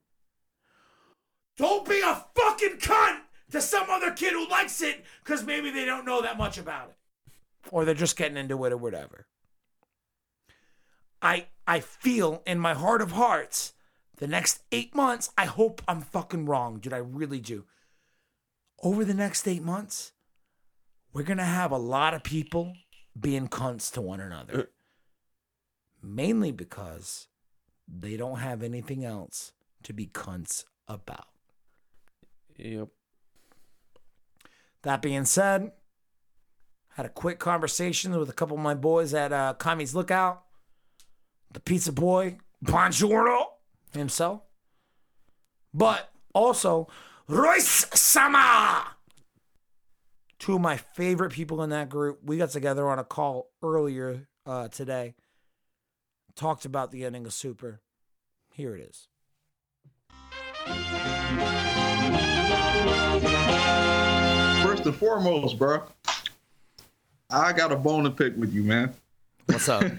[1.57, 5.85] Don't be a fucking cunt to some other kid who likes it because maybe they
[5.85, 7.33] don't know that much about it.
[7.70, 9.26] Or they're just getting into it or whatever.
[11.20, 13.74] I I feel in my heart of hearts,
[14.16, 16.92] the next eight months, I hope I'm fucking wrong, dude.
[16.92, 17.64] I really do.
[18.83, 20.12] Over the next eight months,
[21.12, 22.74] we're gonna have a lot of people
[23.18, 24.70] being cunts to one another.
[26.02, 27.28] Mainly because
[27.87, 31.28] they don't have anything else to be cunts about.
[32.56, 32.88] Yep.
[34.82, 35.72] That being said,
[36.94, 40.42] had a quick conversation with a couple of my boys at uh, Kami's Lookout.
[41.52, 43.44] The pizza boy, Bongiorno
[43.92, 44.42] himself.
[45.72, 46.88] But also,
[47.28, 48.96] Royce Sama.
[50.38, 52.20] Two of my favorite people in that group.
[52.22, 55.14] We got together on a call earlier uh, today.
[56.38, 57.81] Talked about the ending of Super.
[58.53, 59.09] Here it is.
[64.62, 65.83] First and foremost, bro,
[67.29, 68.94] I got a bone to pick with you, man.
[69.46, 69.83] What's up?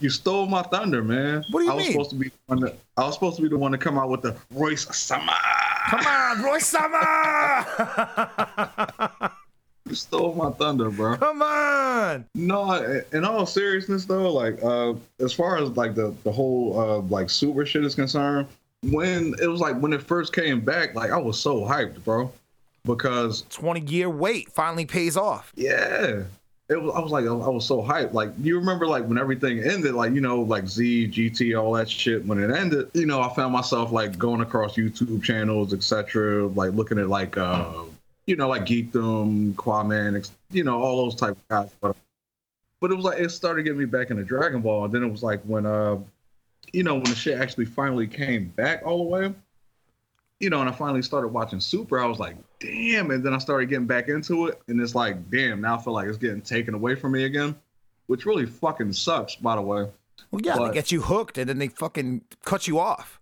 [0.00, 1.44] You stole my thunder, man.
[1.50, 1.92] What do you I was mean?
[1.92, 4.22] supposed to be the I was supposed to be the one to come out with
[4.22, 5.36] the Royce Sama.
[5.90, 6.96] Come on, Royce Sama!
[9.90, 11.16] You stole my thunder, bro.
[11.16, 12.24] Come on!
[12.36, 16.98] No, in all seriousness though, like uh as far as like the the whole uh
[17.08, 18.46] like super shit is concerned,
[18.84, 22.32] when it was like when it first came back, like I was so hyped, bro.
[22.84, 25.52] Because 20 year wait finally pays off.
[25.56, 26.22] yeah.
[26.70, 28.12] It was, I was like, I was so hyped.
[28.12, 31.90] Like, you remember, like, when everything ended, like, you know, like Z, GT, all that
[31.90, 36.46] shit, when it ended, you know, I found myself, like, going across YouTube channels, etc.,
[36.46, 37.72] like, looking at, like, uh,
[38.30, 41.70] you know, like Geekdom, ex- you know, all those type of guys.
[41.80, 41.96] But,
[42.80, 44.84] but it was like, it started getting me back into Dragon Ball.
[44.84, 45.98] And then it was like when, uh,
[46.72, 49.34] you know, when the shit actually finally came back all the way,
[50.38, 53.10] you know, and I finally started watching Super, I was like, damn.
[53.10, 54.62] And then I started getting back into it.
[54.68, 57.56] And it's like, damn, now I feel like it's getting taken away from me again,
[58.06, 59.88] which really fucking sucks, by the way.
[60.30, 63.19] Well, yeah, But- they get you hooked and then they fucking cut you off.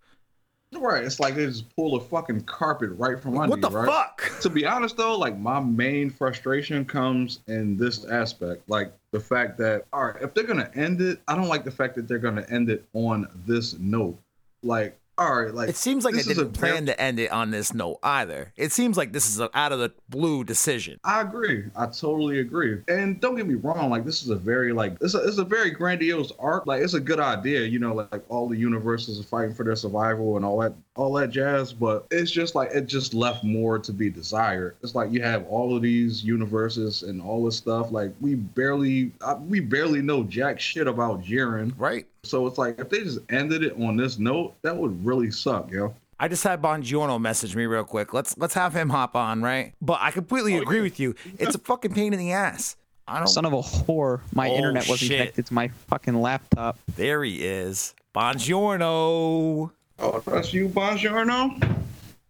[0.77, 1.03] Right.
[1.03, 3.87] It's like they just pull a fucking carpet right from under What the right?
[3.87, 4.39] fuck?
[4.41, 9.57] to be honest though, like my main frustration comes in this aspect, like the fact
[9.57, 12.19] that all right, if they're gonna end it, I don't like the fact that they're
[12.19, 14.17] gonna end it on this note.
[14.61, 17.19] Like all right, like It seems like this they is a didn't plan to end
[17.19, 18.53] it on this note either.
[18.55, 20.99] It seems like this is an out of the blue decision.
[21.03, 21.65] I agree.
[21.75, 22.81] I totally agree.
[22.87, 25.43] And don't get me wrong, like this is a very like it's a, it's a
[25.43, 26.65] very grandiose arc.
[26.65, 29.65] Like it's a good idea, you know, like, like all the universes are fighting for
[29.65, 31.71] their survival and all that all that jazz.
[31.73, 34.75] But it's just like it just left more to be desired.
[34.83, 37.91] It's like you have all of these universes and all this stuff.
[37.91, 41.73] Like we barely uh, we barely know jack shit about Jiren.
[41.77, 42.05] Right.
[42.23, 45.71] So it's like if they just ended it on this note, that would really suck,
[45.71, 45.93] yo.
[46.21, 48.13] I just had Bongiorno message me real quick.
[48.13, 49.73] Let's let's have him hop on, right?
[49.81, 51.15] But I completely agree with you.
[51.39, 52.75] It's a fucking pain in the ass.
[53.07, 53.27] I don't.
[53.27, 54.19] Son of a whore.
[54.35, 55.17] My Oh, internet wasn't shit.
[55.17, 56.77] connected to my fucking laptop.
[56.95, 59.71] There he is, Bongiorno.
[59.99, 61.59] Oh, that's you, Bongiorno.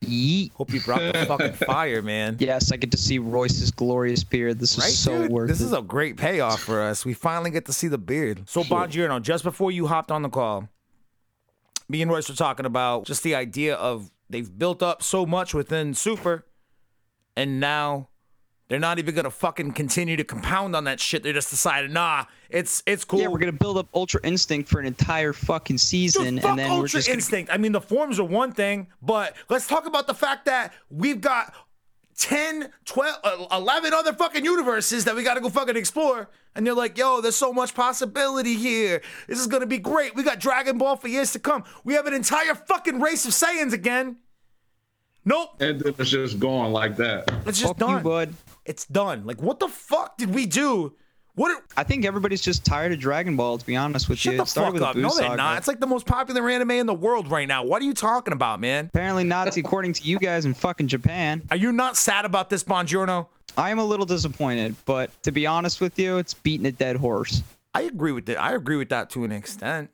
[0.01, 0.51] Yeet.
[0.53, 2.37] Hope you brought the fucking fire, man.
[2.39, 4.57] Yes, I get to see Royce's glorious beard.
[4.59, 5.31] This is Right, so dude?
[5.31, 5.65] worth This it.
[5.65, 7.05] is a great payoff for us.
[7.05, 8.47] We finally get to see the beard.
[8.49, 10.69] So, Bongiorno, just before you hopped on the call,
[11.89, 15.53] me and Royce were talking about just the idea of they've built up so much
[15.53, 16.45] within Super,
[17.35, 18.07] and now
[18.69, 21.23] they're not even gonna fucking continue to compound on that shit.
[21.23, 23.19] They just decided, nah, it's it's cool.
[23.19, 26.59] yeah, we're gonna build up Ultra Instinct for an entire fucking Dude, season, fuck and
[26.59, 27.51] then Ultra we're just gonna Instinct.
[27.51, 31.19] I mean, the forms are one thing, but let's talk about the fact that we've
[31.19, 31.53] got
[32.19, 36.29] 10, 12, uh, 11 other fucking universes that we got to go fucking explore.
[36.53, 39.01] And you're like, yo, there's so much possibility here.
[39.27, 40.15] This is going to be great.
[40.15, 41.63] We got Dragon Ball for years to come.
[41.85, 44.17] We have an entire fucking race of Saiyans again.
[45.23, 45.61] Nope.
[45.61, 47.31] And then it's just gone like that.
[47.45, 48.03] It's just fuck you, done.
[48.03, 48.33] bud.
[48.69, 49.25] It's done.
[49.25, 50.93] Like, what the fuck did we do?
[51.35, 51.63] What?
[51.75, 53.57] I think everybody's just tired of Dragon Ball.
[53.57, 54.95] To be honest with Shut you, the It started fuck with up.
[54.95, 55.37] No, they're Saga.
[55.37, 55.57] not.
[55.57, 57.63] It's like the most popular anime in the world right now.
[57.63, 58.85] What are you talking about, man?
[58.93, 61.41] Apparently not, according to you guys in fucking Japan.
[61.49, 63.27] Are you not sad about this, Bongiorno?
[63.57, 66.95] I am a little disappointed, but to be honest with you, it's beating a dead
[66.97, 67.41] horse.
[67.73, 68.39] I agree with that.
[68.39, 69.89] I agree with that to an extent.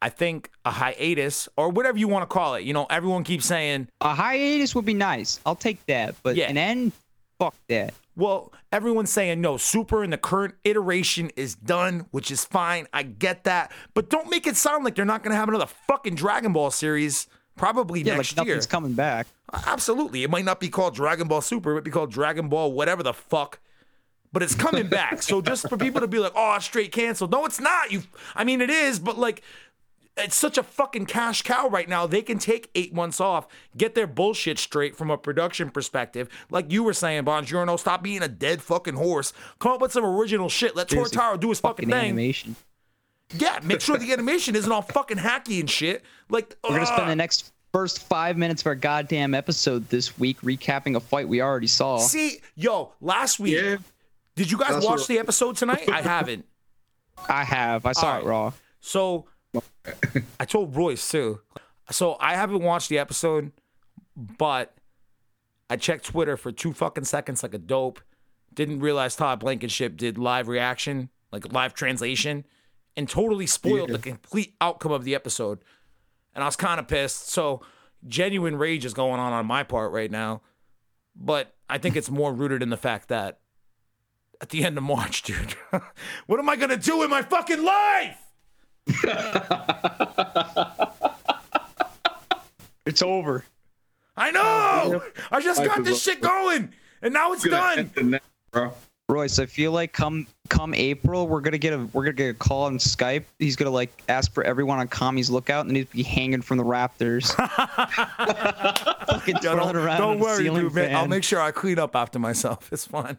[0.00, 2.62] I think a hiatus or whatever you want to call it.
[2.64, 5.40] You know, everyone keeps saying, A hiatus would be nice.
[5.44, 6.48] I'll take that, but Yeah.
[6.48, 6.92] an end,
[7.40, 7.94] fuck that.
[8.14, 12.86] well, everyone's saying no, Super in the current iteration is done, which is fine.
[12.92, 15.66] I get that, but don't make it sound like they're not going to have another
[15.88, 17.26] fucking Dragon Ball series
[17.56, 18.54] probably Yeah, next like year.
[18.54, 19.26] nothing's coming back.
[19.66, 22.72] Absolutely, it might not be called Dragon Ball Super, it might be called Dragon Ball
[22.72, 23.58] whatever the fuck.
[24.32, 25.22] But it's coming back.
[25.22, 27.90] so just for people to be like, "Oh, straight canceled." No, it's not.
[27.90, 28.04] You
[28.36, 29.42] I mean it is, but like
[30.24, 32.06] it's such a fucking cash cow right now.
[32.06, 33.46] They can take eight months off,
[33.76, 36.28] get their bullshit straight from a production perspective.
[36.50, 39.32] Like you were saying, Bongiorno, stop being a dead fucking horse.
[39.58, 40.74] Come up with some original shit.
[40.76, 42.10] Let Seriously, Toyotaro do his fucking, Fucking thing.
[42.10, 42.56] animation.
[43.32, 46.02] Yeah, make sure the animation isn't all fucking hacky and shit.
[46.28, 50.40] Like We're gonna spend the next first five minutes of our goddamn episode this week
[50.40, 51.98] recapping a fight we already saw.
[51.98, 53.76] See, yo, last week, Yeah.
[54.34, 55.88] did you guys That's watch what- the episode tonight?
[55.88, 56.44] I haven't.
[57.28, 57.86] I have.
[57.86, 58.24] I saw Alright.
[58.24, 58.52] it raw.
[58.80, 59.26] So
[60.38, 61.40] I told Royce too.
[61.90, 63.52] So I haven't watched the episode,
[64.16, 64.74] but
[65.68, 68.00] I checked Twitter for two fucking seconds like a dope.
[68.52, 72.44] Didn't realize Todd Blankenship did live reaction, like live translation,
[72.96, 73.96] and totally spoiled Yeah.
[73.96, 75.64] the complete outcome of the episode.
[76.34, 77.28] And I was kind of pissed.
[77.30, 77.62] So
[78.06, 80.42] genuine rage is going on on my part right now.
[81.16, 83.40] But I think it's more rooted in the fact that
[84.40, 85.54] at the end of March, dude,
[86.26, 88.16] what am I gonna do with my fucking life?
[92.86, 93.44] It's over.
[94.16, 95.02] I know.
[95.30, 96.70] I just got this shit going,
[97.02, 97.90] and now it's done.
[98.02, 98.72] net, bro.
[99.08, 102.34] Royce, I feel like come come April, we're gonna get a we're gonna get a
[102.34, 103.24] call on Skype.
[103.38, 106.64] He's gonna like ask for everyone on Kami's lookout, and he'd be hanging from the
[106.64, 107.32] rafters.
[107.32, 110.94] Fucking Yo, don't around don't worry, dude, man.
[110.94, 112.68] I'll make sure I clean up after myself.
[112.80, 113.16] It's fine.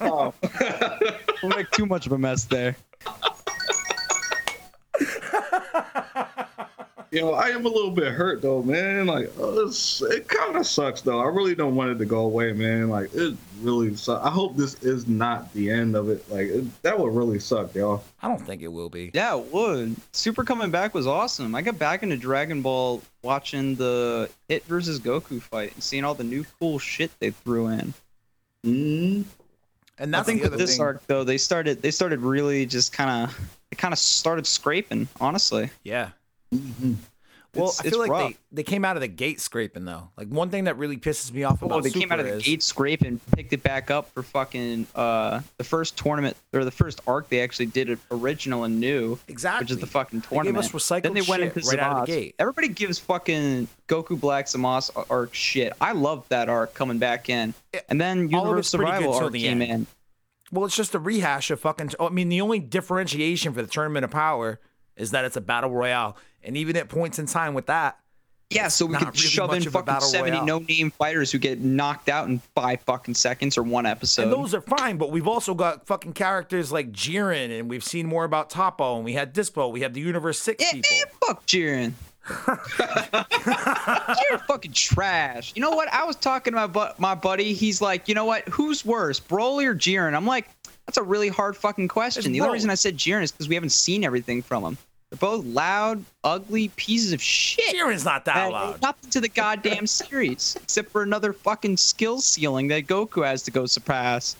[0.00, 0.34] Oh,
[1.42, 2.76] We'll make too much of a mess there.
[7.10, 9.06] Yo, I am a little bit hurt though, man.
[9.06, 11.20] Like, uh, it's, it kind of sucks though.
[11.20, 12.90] I really don't want it to go away, man.
[12.90, 14.22] Like, it really sucks.
[14.26, 16.30] I hope this is not the end of it.
[16.30, 18.04] Like, it, that would really suck, y'all.
[18.22, 19.10] I don't think it will be.
[19.14, 19.96] Yeah, it would.
[20.12, 21.54] Super coming back was awesome.
[21.54, 26.14] I got back into Dragon Ball watching the Hit versus Goku fight and seeing all
[26.14, 27.94] the new cool shit they threw in.
[28.66, 29.24] Mm.
[29.98, 30.80] And I that's think the with this thing.
[30.82, 35.08] arc though, they started they started really just kind of they kind of started scraping.
[35.20, 36.10] Honestly, Yeah.
[36.54, 36.94] Mm-hmm.
[37.54, 38.30] Well, It's- I feel it's like rough.
[38.30, 40.10] they, they came out of the gate scraping though.
[40.18, 42.34] Like one thing that really pisses me off about oh, they came out of the
[42.34, 46.70] is- gate scraping, picked it back up for fucking uh the first tournament or the
[46.70, 49.18] first arc they actually did it original and new.
[49.28, 49.64] Exactly.
[49.64, 50.54] Which is the fucking tournament.
[50.54, 50.74] They gave tournament.
[50.74, 52.34] us recycled then they went shit into right out of the gate.
[52.38, 55.72] Everybody gives fucking Goku Black Zamasu arc shit.
[55.80, 57.54] I love that arc coming back in.
[57.88, 59.70] And then all of Universe it's pretty good Survival arc the came end.
[59.72, 59.86] in.
[60.52, 61.92] Well, it's just a rehash of fucking.
[61.98, 64.60] I mean, the only differentiation for the Tournament of Power
[64.98, 67.98] is that it's a battle royale, and even at points in time with that,
[68.50, 72.28] Yeah, so we could really shove in fucking 70 no-name fighters who get knocked out
[72.28, 74.22] in five fucking seconds or one episode.
[74.22, 78.06] And those are fine, but we've also got fucking characters like Jiren, and we've seen
[78.06, 80.90] more about Toppo, and we had Dispo, we had the Universe Six yeah, people.
[80.92, 81.92] man, fuck Jiren.
[84.28, 85.52] You're fucking trash.
[85.54, 85.92] You know what?
[85.92, 87.54] I was talking to my, bu- my buddy.
[87.54, 88.46] He's like, you know what?
[88.48, 90.14] Who's worse, Broly or Jiren?
[90.14, 90.48] I'm like,
[90.86, 92.20] that's a really hard fucking question.
[92.20, 94.78] It's the only reason I said Jiren is because we haven't seen everything from him.
[95.10, 97.74] They're both loud, ugly pieces of shit.
[97.74, 98.82] Jiren's not that Add loud.
[98.82, 103.50] Nothing to the goddamn series except for another fucking skill ceiling that Goku has to
[103.50, 104.36] go surpass.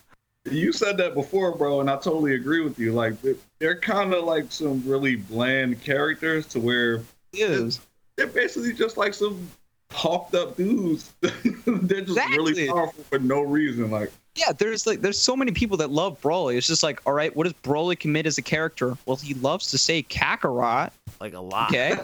[0.51, 2.93] You said that before, bro, and I totally agree with you.
[2.93, 7.03] Like they- they're kind of like some really bland characters to where
[7.33, 7.81] Is
[8.16, 9.49] they're basically just like some
[9.89, 11.12] puffed up dudes.
[11.21, 13.91] they're just really powerful for no reason.
[13.91, 16.57] Like yeah, there's like there's so many people that love Broly.
[16.57, 18.97] It's just like, all right, what does Broly commit as a character?
[19.07, 20.91] Well, he loves to say Kakarot.
[21.20, 21.68] Like a lot.
[21.70, 21.97] Okay.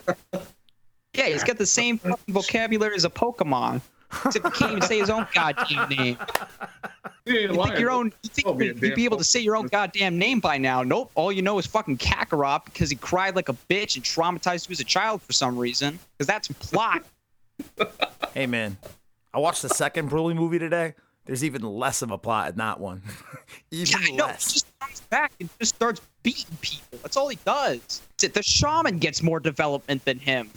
[1.15, 3.81] yeah, he's got the same fucking vocabulary as a Pokemon.
[4.27, 6.17] Except he can't even say his own goddamn name.
[7.27, 7.99] you ain't You think lying, your bro.
[7.99, 10.39] own you think Oh, be a you'd be able to say your own goddamn name
[10.41, 10.83] by now.
[10.85, 11.11] Nope.
[11.17, 14.73] All you know is fucking Kakarot because he cried like a bitch and traumatized you
[14.73, 15.99] as a child for some reason.
[16.17, 17.05] Because that's plot.
[18.35, 18.77] Hey man,
[19.33, 20.95] I watched the second Broly movie today.
[21.27, 23.03] There's even less of a plot in that one.
[23.71, 24.27] Yeah, even I know.
[24.27, 24.53] Less.
[24.53, 26.99] just comes back and just starts beating people.
[27.03, 28.03] That's all he does.
[28.19, 30.51] The shaman gets more development than him.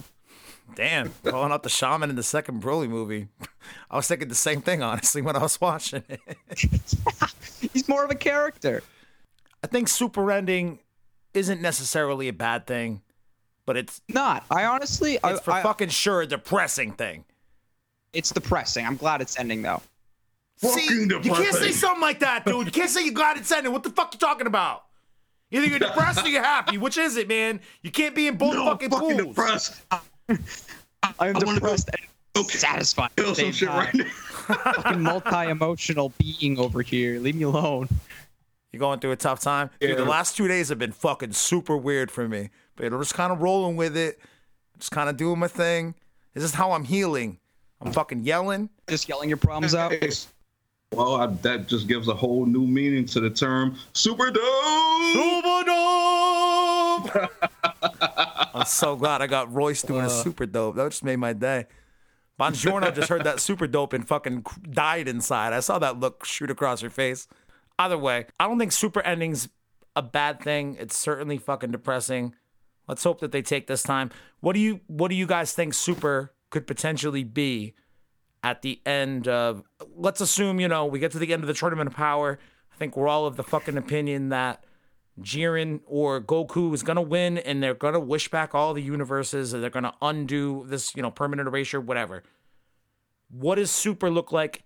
[0.74, 3.28] Damn, calling out the shaman in the second Broly movie.
[3.90, 6.20] I was thinking the same thing honestly when I was watching it.
[7.72, 8.82] He's more of a character.
[9.62, 10.78] I think super ending
[11.34, 13.02] isn't necessarily a bad thing,
[13.66, 14.44] but it's Not.
[14.50, 17.24] I honestly, I, it's for I- fucking sure a depressing thing.
[18.12, 18.86] it's depressing.
[18.86, 19.82] I'm glad it's ending though.
[20.58, 22.66] See, Fucking you can't say something like that, dude.
[22.66, 23.72] You can't say you glad it's ending.
[23.72, 24.84] What the fuck you talking about?
[25.50, 26.76] Either you're depressed or you're happy.
[26.78, 27.60] Which is it, man?
[27.82, 29.28] You can't be in both No, fucking fucking pools.
[29.36, 29.80] depressed.
[29.90, 30.38] I am
[31.20, 32.58] I wanna go- depressed and Okay.
[32.58, 33.10] satisfied.
[33.16, 33.78] at Feel some shit time.
[33.78, 34.04] right now.
[34.72, 37.18] Fucking multi-emotional being over here.
[37.20, 37.88] Leave me alone.
[38.72, 39.70] You're going through a tough time.
[39.80, 42.50] Dude, the last two days have been fucking super weird for me.
[42.76, 44.18] But I'm just kind of rolling with it.
[44.78, 45.94] Just kind of doing my thing.
[46.34, 47.38] This is how I'm healing.
[47.80, 48.70] I'm fucking yelling.
[48.88, 49.92] Just yelling your problems out.
[50.92, 54.42] Well, I, that just gives a whole new meaning to the term super dope.
[55.12, 57.30] Super dope!
[58.54, 60.08] I'm so glad I got Royce doing a uh.
[60.08, 60.76] super dope.
[60.76, 61.66] That just made my day.
[62.40, 65.52] Bongiorno just heard that super dope and fucking died inside.
[65.52, 67.26] I saw that look shoot across her face.
[67.78, 69.48] Either way, I don't think super ending's
[69.96, 70.76] a bad thing.
[70.78, 72.34] It's certainly fucking depressing.
[72.86, 74.10] Let's hope that they take this time.
[74.40, 77.74] What do you what do you guys think super could potentially be
[78.42, 79.62] at the end of
[79.96, 82.38] let's assume, you know, we get to the end of the tournament of power.
[82.72, 84.64] I think we're all of the fucking opinion that
[85.20, 89.62] Jiren or Goku is gonna win and they're gonna wish back all the universes and
[89.62, 92.22] they're gonna undo this, you know, permanent erasure, whatever.
[93.30, 94.62] What does Super look like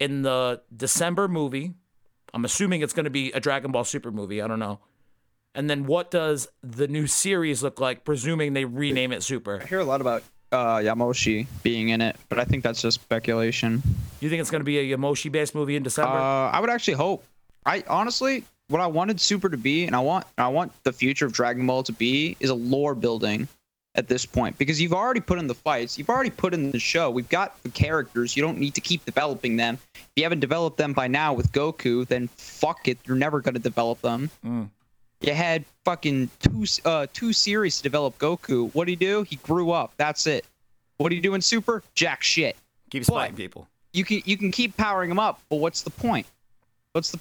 [0.00, 1.74] in the December movie?
[2.34, 4.42] I'm assuming it's gonna be a Dragon Ball Super movie.
[4.42, 4.80] I don't know.
[5.54, 9.60] And then what does the new series look like, presuming they rename it Super?
[9.62, 13.00] I hear a lot about uh, Yamoshi being in it, but I think that's just
[13.00, 13.82] speculation.
[14.20, 16.16] You think it's gonna be a Yamoshi based movie in December?
[16.16, 17.24] Uh, I would actually hope.
[17.64, 21.26] I honestly, what I wanted Super to be, and I want, I want the future
[21.26, 23.48] of Dragon Ball to be, is a lore building
[23.94, 26.78] at this point because you've already put in the fights, you've already put in the
[26.78, 27.10] show.
[27.10, 28.36] We've got the characters.
[28.36, 29.78] You don't need to keep developing them.
[29.94, 33.58] If you haven't developed them by now with Goku, then fuck it, you're never gonna
[33.58, 34.30] develop them.
[35.22, 38.72] You had fucking two uh two series to develop Goku.
[38.74, 39.22] What did he do?
[39.22, 39.92] He grew up.
[39.96, 40.44] That's it.
[40.98, 41.82] What do you do in Super?
[41.94, 42.56] Jack shit
[42.90, 43.68] Keep spying people.
[43.92, 46.26] you can you can keep powering them up, but what's the point?
[46.92, 47.20] What's the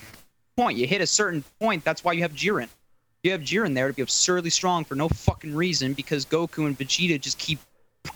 [0.58, 0.78] point?
[0.78, 1.84] You hit a certain point.
[1.84, 2.68] That's why you have Jiren.
[3.24, 6.78] You have Jiren there to be absurdly strong for no fucking reason because Goku and
[6.78, 7.60] Vegeta just keep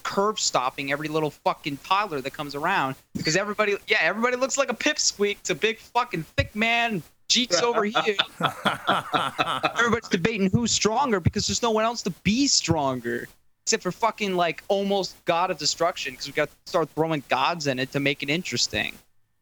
[0.01, 4.71] curve stopping every little fucking toddler that comes around because everybody yeah everybody looks like
[4.71, 8.15] a pipsqueak to big fucking thick man Jeeks over here.
[9.77, 13.27] Everybody's debating who's stronger because there's no one else to be stronger
[13.65, 17.65] except for fucking like almost God of Destruction because we got to start throwing gods
[17.65, 18.93] in it to make it interesting.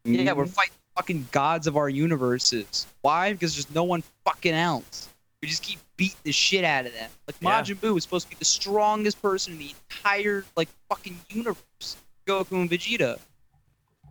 [0.04, 0.50] Yeah, we're mhm.
[0.50, 2.86] fighting fucking gods of our universes.
[3.02, 3.32] Why?
[3.32, 5.08] Because there's no one fucking else.
[5.42, 7.10] We just keep beating the shit out of them.
[7.26, 7.62] Like Yeah.
[7.62, 11.96] Majin Buu is supposed to be the strongest person in the entire like fucking universe.
[12.26, 13.18] Goku and Vegeta.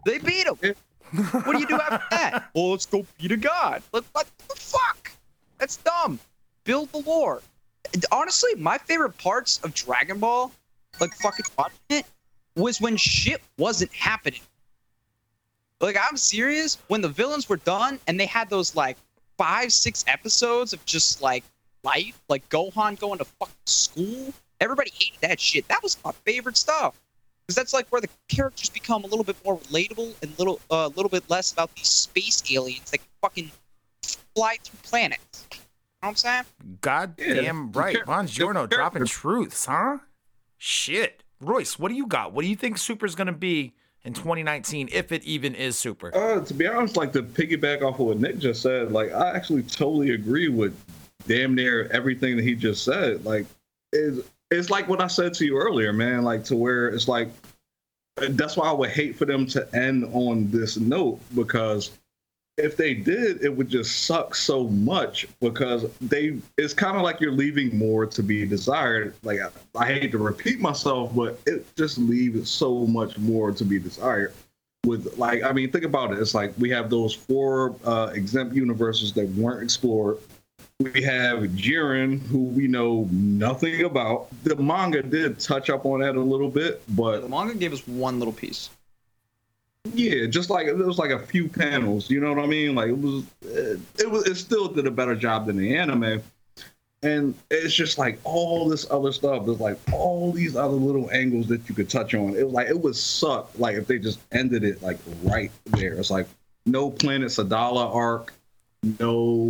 [0.06, 0.76] They beat him.
[1.14, 2.50] What do you do after that?
[2.56, 3.84] Well, let's go beat a god.
[3.92, 5.12] Like, what the fuck?
[5.60, 6.20] That's dumb.
[6.64, 7.42] Build the lore.
[8.12, 10.52] Honestly, my favorite parts of Dragon Ball,
[11.00, 12.06] like fucking watching it,
[12.56, 14.42] was when shit wasn't happening.
[15.80, 16.78] Like, I'm serious.
[16.88, 18.98] When the villains were done and they had those like
[19.38, 21.44] five, six episodes of just like
[21.84, 25.68] life, like Gohan going to fucking school, everybody hated that shit.
[25.68, 27.00] That was my favorite stuff.
[27.46, 30.74] Because that's like where the characters become a little bit more relatable and little a
[30.74, 33.52] uh, little bit less about these space aliens that can fucking
[34.36, 35.48] fly through planets.
[35.52, 35.64] You know
[36.00, 36.44] what I'm saying?
[36.82, 37.96] God Yeah, damn the right.
[37.96, 40.00] char- Bongiorno dropping character- truths, huh?
[40.58, 41.24] Shit.
[41.42, 42.34] Royce, what do you got?
[42.34, 43.74] What do you think Super's gonna be
[44.06, 46.16] in 2019, if it even is Super?
[46.16, 49.36] Uh, to be honest, like to piggyback off of what Nick just said, like I
[49.36, 50.78] actually totally agree with
[51.28, 53.24] damn near everything that he just said.
[53.26, 53.46] Like,
[53.94, 56.24] it's, it's like what I said to you earlier, man.
[56.24, 57.30] Like to where it's like
[58.30, 61.92] that's why I would hate for them to end on this note because
[62.58, 67.20] if they did, it would just suck so much because they it's kind of like
[67.20, 69.16] you're leaving more to be desired.
[69.24, 73.66] Like I, I hate to repeat myself, but it just leaves so much more to
[73.66, 74.34] be desired.
[74.86, 76.20] With like, I mean, think about it.
[76.20, 80.18] It's like we have those four uh, exempt universes that weren't explored.
[80.80, 84.28] We have Jiren, who we know nothing about.
[84.44, 87.88] The manga did touch up on that a little bit, but The manga gave us
[87.88, 88.70] one little piece.
[89.94, 92.74] yeah, just like it was like a few panels, you know what I mean?
[92.76, 96.22] Like it was, it, it was, it still did a better job than the anime,
[97.02, 99.46] and it's just like all this other stuff.
[99.46, 102.36] There's like all these other little angles that you could touch on.
[102.36, 105.94] It was like it would suck, like if they just ended it like right there.
[105.94, 106.28] It's like
[106.66, 108.34] no Planet Sadala arc,
[109.00, 109.48] no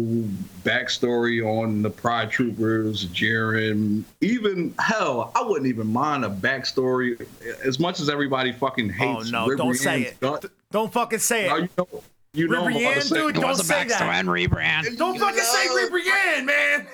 [0.64, 4.04] backstory on the Pride Troopers, Jiren.
[4.22, 7.26] Even hell, I wouldn't even mind a backstory.
[7.64, 9.04] As much as everybody fucking hates.
[9.04, 9.32] Oh hates.
[9.32, 10.20] no, don't say it.
[10.20, 11.62] gut- D- Don't fucking say now it.
[11.62, 12.04] you know,
[12.34, 13.16] you know I'm about to say.
[13.16, 14.02] dude, don't say that.
[14.02, 14.98] and rebrand.
[14.98, 16.88] Don't fucking say Ribrianne, man.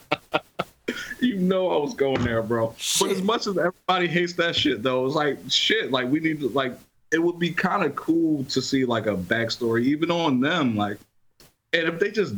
[1.18, 2.74] You know I was going there, bro.
[2.76, 3.08] Shit.
[3.08, 5.90] But as much as everybody hates that shit, though, it's like shit.
[5.90, 6.74] Like we need to like.
[7.16, 10.76] It would be kind of cool to see like a backstory, even on them.
[10.76, 10.98] Like,
[11.72, 12.34] and if they just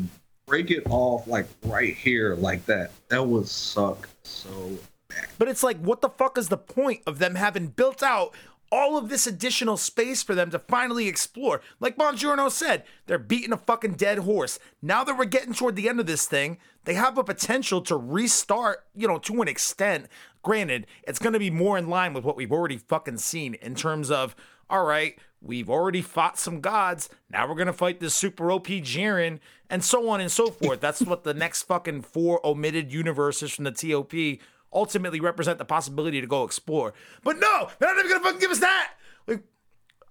[0.47, 4.79] break it off like right here, like that, that would suck so.
[5.09, 5.27] Bad.
[5.37, 8.33] But it's like, what the fuck is the point of them having built out
[8.71, 11.61] all of this additional space for them to finally explore?
[11.81, 14.61] Like Bongiorno said, they're beating a fucking dead horse.
[14.81, 17.97] Now that we're getting toward the end of this thing, they have a potential to
[17.97, 20.07] restart, you know, to an extent.
[20.43, 23.75] Granted, it's going to be more in line with what we've already fucking seen in
[23.75, 24.37] terms of,
[24.71, 27.09] all right, we've already fought some gods.
[27.31, 29.39] Now we're going to fight this super OP Jiren
[29.71, 30.81] and so on and so forth.
[30.81, 34.41] That's what the next fucking four omitted universes from the TOP
[34.73, 36.93] ultimately represent the possibility to go explore.
[37.25, 38.95] But no, they're not even gonna fucking give us that.
[39.27, 39.43] Like,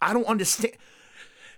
[0.01, 0.73] I don't understand.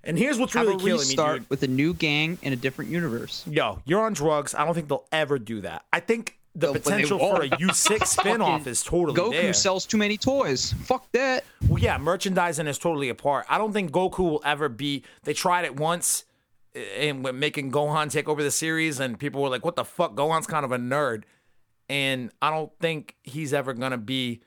[0.03, 1.49] And here's what's really killing me, dude.
[1.49, 3.45] with a new gang in a different universe.
[3.45, 4.55] Yo, you're on drugs.
[4.55, 5.85] I don't think they'll ever do that.
[5.91, 7.61] I think the No, but they potential for a won't.
[7.61, 9.25] U6 spinoff is totally there.
[9.25, 9.53] Goku there.
[9.53, 10.73] sells too many toys.
[10.83, 11.43] Fuck that.
[11.67, 13.45] Well, yeah, merchandising is totally apart.
[13.49, 15.03] I don't think Goku will ever be.
[15.23, 16.25] They tried it once,
[16.75, 19.85] eh, and when making Gohan take over the series, and people were like, "What the
[19.85, 20.15] fuck?
[20.15, 21.23] Gohan's kind of a nerd,"
[21.87, 24.41] and I don't think he's ever gonna be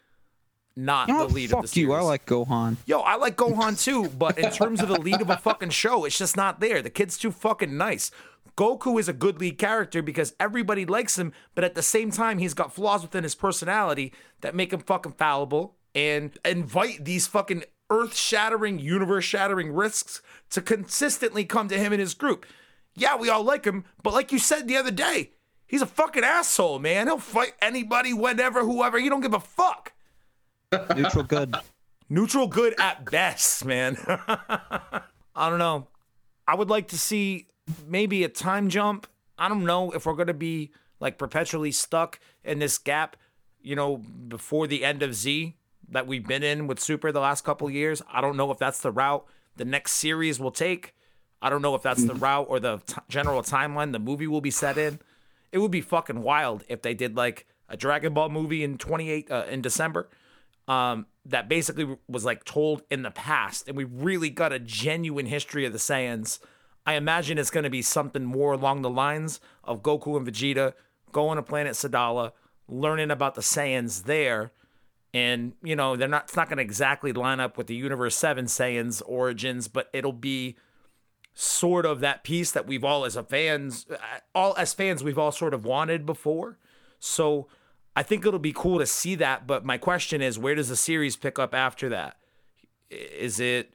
[0.76, 1.88] not know the oh, lead Fuck of the series.
[1.88, 1.92] you.
[1.92, 2.76] I like Gohan.
[2.86, 6.04] Yo, I like Gohan too, but in terms of the lead of a fucking show,
[6.04, 6.82] it's just not there.
[6.82, 8.10] The kid's too fucking nice.
[8.56, 12.38] Goku is a good lead character because everybody likes him, but at the same time,
[12.38, 17.64] he's got flaws within his personality that make him fucking fallible and invite these fucking
[17.90, 22.46] earth shattering, universe shattering risks to consistently come to him and his group.
[22.94, 25.30] Yeah, we all like him, but like you said the other day,
[25.66, 27.06] he's a fucking asshole, man.
[27.06, 28.98] He'll fight anybody, whenever, whoever.
[28.98, 29.92] He don't give a fuck.
[30.96, 31.54] Neutral good.
[32.08, 33.96] Neutral good at best, man.
[34.06, 35.88] I don't know.
[36.46, 37.46] I would like to see
[37.86, 39.06] maybe a time jump.
[39.38, 43.16] I don't know if we're going to be like perpetually stuck in this gap,
[43.60, 45.56] you know, before the end of Z
[45.88, 48.02] that we've been in with Super the last couple of years.
[48.10, 50.94] I don't know if that's the route the next series will take.
[51.40, 54.40] I don't know if that's the route or the t- general timeline the movie will
[54.40, 55.00] be set in.
[55.50, 59.30] It would be fucking wild if they did like a Dragon Ball movie in 28
[59.30, 60.08] uh, in December
[60.68, 65.26] um, that basically was like told in the past, and we really got a genuine
[65.26, 66.38] history of the Saiyans.
[66.86, 70.74] I imagine it's going to be something more along the lines of Goku and Vegeta
[71.12, 72.32] going to planet Sadala,
[72.66, 74.50] learning about the Saiyans there,
[75.14, 76.24] and you know they're not.
[76.24, 80.12] It's not going to exactly line up with the Universe Seven Saiyans origins, but it'll
[80.12, 80.56] be
[81.34, 83.96] sort of that piece that we've all as a fans, uh,
[84.34, 86.58] all as fans, we've all sort of wanted before.
[86.98, 87.48] So
[87.96, 89.46] I think it'll be cool to see that.
[89.46, 92.16] But my question is, where does the series pick up after that?
[92.90, 93.74] Is it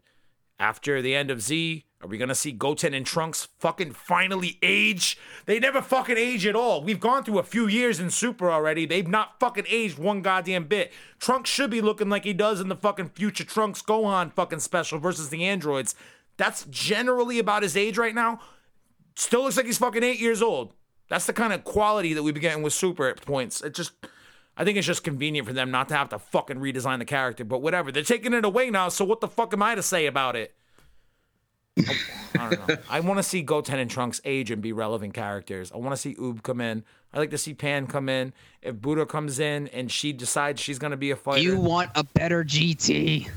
[0.60, 1.86] after the end of Z?
[2.02, 5.18] Are we gonna see Goten and Trunks fucking finally age?
[5.48, 6.84] They never fucking age at all.
[6.84, 8.86] We've gone through a few years in Super already.
[8.86, 10.94] They've not fucking aged one goddamn bit.
[11.20, 15.00] Trunks should be looking like he does in the fucking future Trunks Gohan fucking special
[15.00, 15.96] versus the androids.
[16.38, 18.40] That's generally about his age right now.
[19.16, 20.74] Still looks like he's fucking eight years old.
[21.10, 23.62] That's the kind of quality that we be getting with Super at points.
[23.62, 23.94] It just,
[24.58, 27.46] I think it's just convenient for them not to have to fucking redesign the character,
[27.46, 27.92] but whatever.
[27.92, 30.56] They're taking it away now, so what the fuck am I to say about it?
[31.80, 31.94] Oh,
[32.40, 32.76] I don't know.
[32.90, 35.72] I want to see Goten and Trunks age and be relevant characters.
[35.72, 36.84] I want to see Oob come in.
[37.14, 38.34] I like to see Pan come in.
[38.64, 41.92] If Bulla comes in and she decides she's going to be a fighter, You want
[41.94, 43.30] a better GT.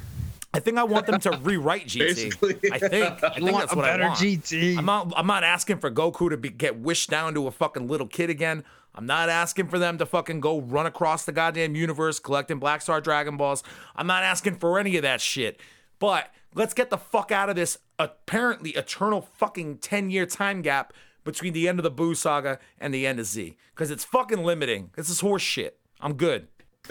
[0.52, 1.98] I think I want them to rewrite GT.
[1.98, 2.58] Basically.
[2.72, 3.22] I think.
[3.22, 4.18] I You think want that's a what I better want.
[4.18, 4.78] GT.
[4.78, 5.12] I'm not.
[5.16, 8.30] I'm not asking for Goku to be, get wished down to a fucking little kid
[8.30, 8.64] again.
[9.00, 12.82] I'm not asking for them to fucking go run across the goddamn universe collecting Black
[12.82, 13.62] Star Dragon Balls.
[13.96, 15.58] I'm not asking for any of that shit.
[15.98, 20.92] But let's get the fuck out of this apparently eternal fucking 10 year time gap
[21.24, 23.56] between the end of the Boo saga and the end of Z.
[23.74, 24.90] Because it's fucking limiting.
[24.96, 25.78] This is horse shit.
[25.98, 26.48] I'm good.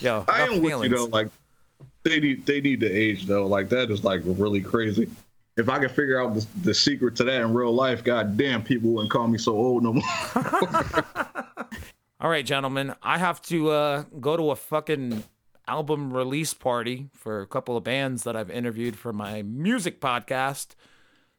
[0.00, 0.92] Yo, I am with you feelings.
[0.92, 1.04] though.
[1.04, 1.28] Like
[2.02, 3.46] they need they need to age though.
[3.46, 5.08] Like that is like really crazy.
[5.56, 8.62] If I could figure out the, the secret to that in real life, god damn,
[8.62, 10.04] people wouldn't call me so old no more.
[12.20, 15.24] All right, gentlemen, I have to uh, go to a fucking
[15.68, 20.74] album release party for a couple of bands that I've interviewed for my music podcast.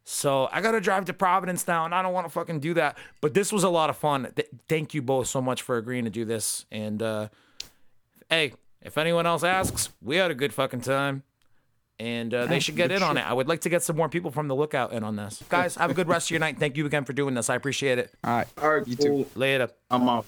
[0.04, 2.74] So I got to drive to Providence now, and I don't want to fucking do
[2.76, 2.98] that.
[3.22, 4.32] But this was a lot of fun.
[4.36, 6.66] Th- thank you both so much for agreeing to do this.
[6.72, 7.28] And uh,
[8.30, 11.24] hey, if anyone else asks, we had a good fucking time.
[12.00, 13.22] And uh, they should get in on it.
[13.22, 15.42] I would like to get some more people from the lookout in on this.
[15.50, 16.60] Guys, have a good rest of your night.
[16.60, 17.50] Thank you again for doing this.
[17.50, 18.14] I appreciate it.
[18.24, 18.48] All right.
[18.62, 19.08] All right, You too.
[19.10, 19.28] cool.
[19.36, 19.70] Later.
[19.90, 20.26] I'm out.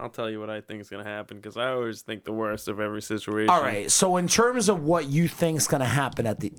[0.00, 2.66] I'll tell you what I think is gonna happen because I always think the worst
[2.68, 3.48] of every situation.
[3.48, 3.90] All right.
[3.90, 6.52] So in terms of what you think is going to happen at the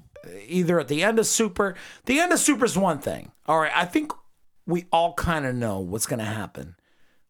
[0.48, 3.32] either at the end of Super, the end of Super is one thing.
[3.46, 3.72] All right.
[3.76, 4.14] I think
[4.66, 6.76] we all kind of know what's going to happen.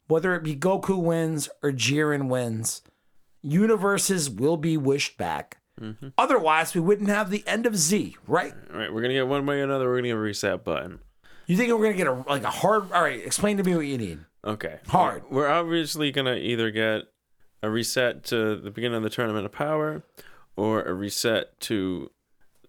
[0.08, 2.84] Whether it be Goku wins or Jiren wins,
[3.44, 5.60] universes will be wished back.
[5.80, 6.10] Mm-hmm.
[6.18, 8.54] Otherwise, we wouldn't have the end of Z, right?
[8.72, 9.88] All right, we're gonna get one way or another.
[9.88, 11.00] We're gonna get a reset button.
[11.48, 12.92] You think we're gonna get a like a hard?
[12.92, 14.20] All right, explain to me what you need.
[14.46, 14.80] Okay.
[14.88, 15.24] Hard.
[15.30, 17.04] We're obviously gonna either get
[17.62, 20.04] a reset to the beginning of the tournament of power,
[20.56, 22.12] or a reset to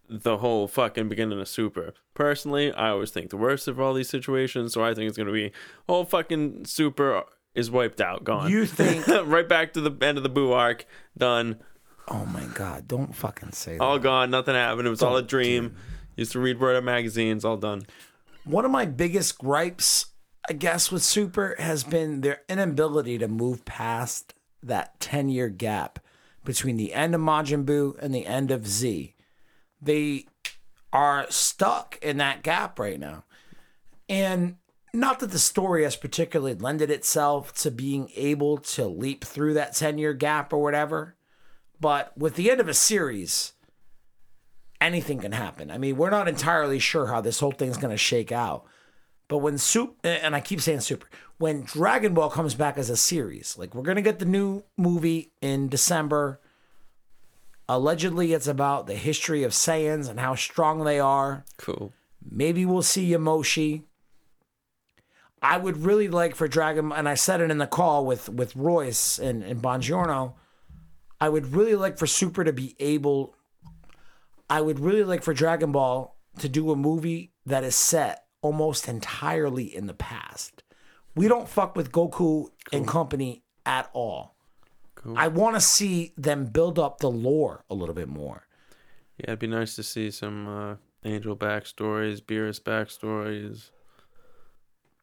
[0.09, 1.95] the whole fucking beginning of super.
[2.14, 5.33] Personally, I always think the worst of all these situations, so I think it's gonna
[5.33, 5.53] be
[5.89, 7.25] whole fucking super
[7.55, 8.51] is wiped out, gone.
[8.51, 9.07] You think?
[9.27, 10.87] right back to the end of the Boo arc,
[11.17, 11.61] done,
[12.09, 12.89] oh my God!
[12.89, 13.83] Don't fucking say that.
[13.83, 14.87] all gone, nothing happened.
[14.87, 15.77] It was all a dream.
[16.17, 17.83] Used to read word of magazines, all done.
[18.45, 20.07] one of my biggest gripes,
[20.49, 25.99] I guess, with Super has been their inability to move past that 10 year gap
[26.45, 29.15] between the end of Majin Buu and the end of Z.
[29.81, 30.27] They
[30.93, 33.25] are stuck in that gap right now.
[34.09, 34.57] And
[34.95, 39.75] not that the story has particularly lended itself to being able to leap through that
[39.75, 41.17] 10 year gap or whatever,
[41.81, 43.53] but with the end of a series,
[44.81, 45.71] anything can happen.
[45.71, 48.65] I mean, we're not entirely sure how this whole thing's going to shake out.
[49.27, 52.97] But when Super, and I keep saying Super, when Dragon Ball comes back as a
[52.97, 56.41] series, like we're going to get the new movie in December.
[57.69, 61.45] Allegedly, it's about the history of Saiyans and how strong they are.
[61.57, 61.93] Cool.
[62.31, 63.83] Maybe we'll see Yamoshi.
[65.45, 68.57] I would really like for Dragon, and I said it in the call with with
[68.57, 70.33] Royce and, and Bongiorno.
[71.21, 73.37] I would really like for Super to be able.
[74.49, 78.89] I would really like for Dragon Ball to do a movie that is set almost
[78.89, 80.63] entirely in the past.
[81.15, 84.37] We don't fuck with Goku and company at all.
[84.95, 85.15] Cool.
[85.17, 88.47] I want to see them build up the lore a little bit more.
[89.19, 90.75] Yeah, it'd be nice to see some uh,
[91.05, 93.71] Angel backstories, Beerus backstories,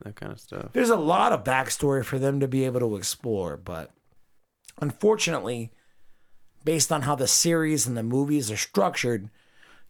[0.04, 0.70] that kind of stuff.
[0.74, 3.92] there's a lot of backstory for them to be able to explore, but
[4.82, 5.72] unfortunately,
[6.64, 9.30] based on how the series and the movies are structured,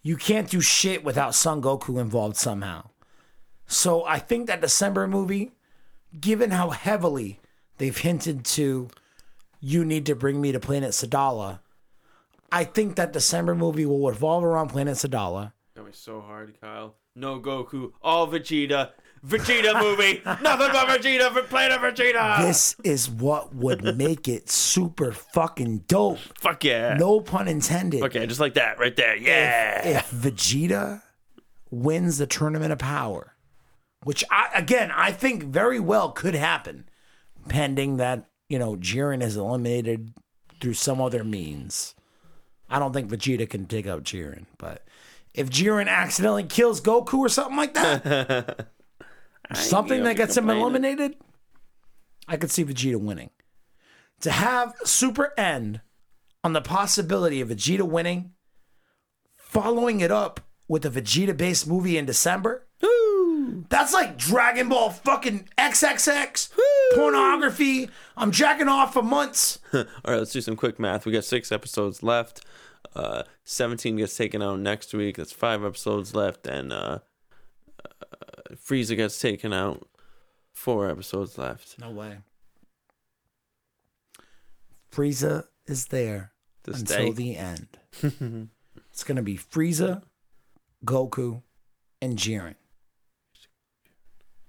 [0.01, 2.89] you can't do shit without Son Goku involved somehow.
[3.67, 5.51] So I think that December movie,
[6.19, 7.39] given how heavily
[7.77, 8.89] they've hinted to
[9.59, 11.59] you need to bring me to Planet Sadala,
[12.51, 15.53] I think that December movie will revolve around Planet Sadala.
[15.75, 16.95] That was so hard, Kyle.
[17.15, 18.91] No Goku, all Vegeta.
[19.25, 20.21] Vegeta movie.
[20.25, 22.41] Nothing but Vegeta for Planet Vegeta.
[22.41, 26.17] This is what would make it super fucking dope.
[26.39, 26.95] Fuck yeah.
[26.95, 28.03] No pun intended.
[28.03, 29.15] Okay, just like that, right there.
[29.15, 29.99] Yeah.
[29.99, 31.03] If Vegeta
[31.69, 33.35] wins the tournament of power,
[34.03, 36.89] which I again I think very well could happen,
[37.47, 40.13] pending that you know Jiren is eliminated
[40.59, 41.95] through some other means.
[42.69, 44.85] I don't think Vegeta can take out Jiren, but
[45.33, 48.67] if Jiren accidentally kills Goku or something like that,
[49.53, 51.15] something that gets him eliminated,
[52.27, 53.29] I could see Vegeta winning.
[54.21, 55.81] To have Super end
[56.43, 58.33] on the possibility of Vegeta winning,
[59.35, 62.67] following it up with a Vegeta based movie in December,
[63.69, 66.51] That's like Dragon Ball fucking XXX
[66.95, 67.89] pornography.
[68.15, 69.59] I'm jacking off for months.
[69.73, 71.05] All right, let's do some quick math.
[71.05, 72.45] We got six episodes left.
[72.95, 75.17] Uh, 17 gets taken out next week.
[75.17, 76.47] That's five episodes left.
[76.47, 76.99] And uh,
[77.85, 78.05] uh,
[78.55, 79.87] Frieza gets taken out.
[80.53, 81.79] Four episodes left.
[81.79, 82.17] No way.
[84.91, 86.31] Frieza is there
[86.63, 87.11] To until stay.
[87.11, 87.67] the end.
[88.91, 90.03] it's gonna be Frieza,
[90.85, 91.41] Goku,
[92.01, 92.55] and Jiren.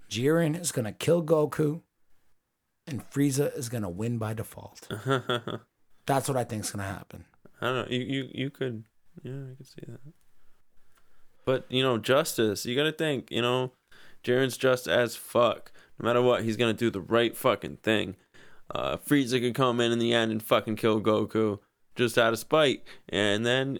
[0.09, 1.81] Jiren is gonna kill Goku,
[2.85, 4.87] and Frieza is gonna win by default.
[6.05, 7.25] That's what I think is gonna happen.
[7.61, 7.87] I don't know.
[7.89, 8.83] You, you you could
[9.23, 9.99] yeah, I could see that.
[11.45, 12.65] But you know, justice.
[12.65, 13.31] You got to think.
[13.31, 13.71] You know,
[14.23, 15.71] Jiren's just as fuck.
[15.99, 18.15] No matter what, he's gonna do the right fucking thing.
[18.73, 21.59] Uh, Frieza could come in in the end and fucking kill Goku
[21.95, 23.79] just out of spite, and then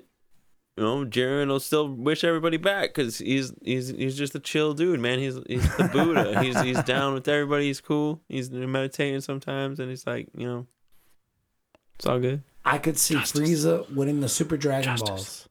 [0.78, 4.74] you know Jiren will still wish everybody back because he's he's he's just a chill
[4.74, 5.20] dude, man.
[5.20, 6.42] He's he's the Buddha.
[6.44, 7.68] he's he's down with everybody.
[7.68, 8.22] He's cool.
[8.30, 10.68] He's meditating sometimes, and he's like, you know,
[11.96, 12.44] it's all good.
[12.66, 15.50] I could see Frieza winning the Super Dragon Balls.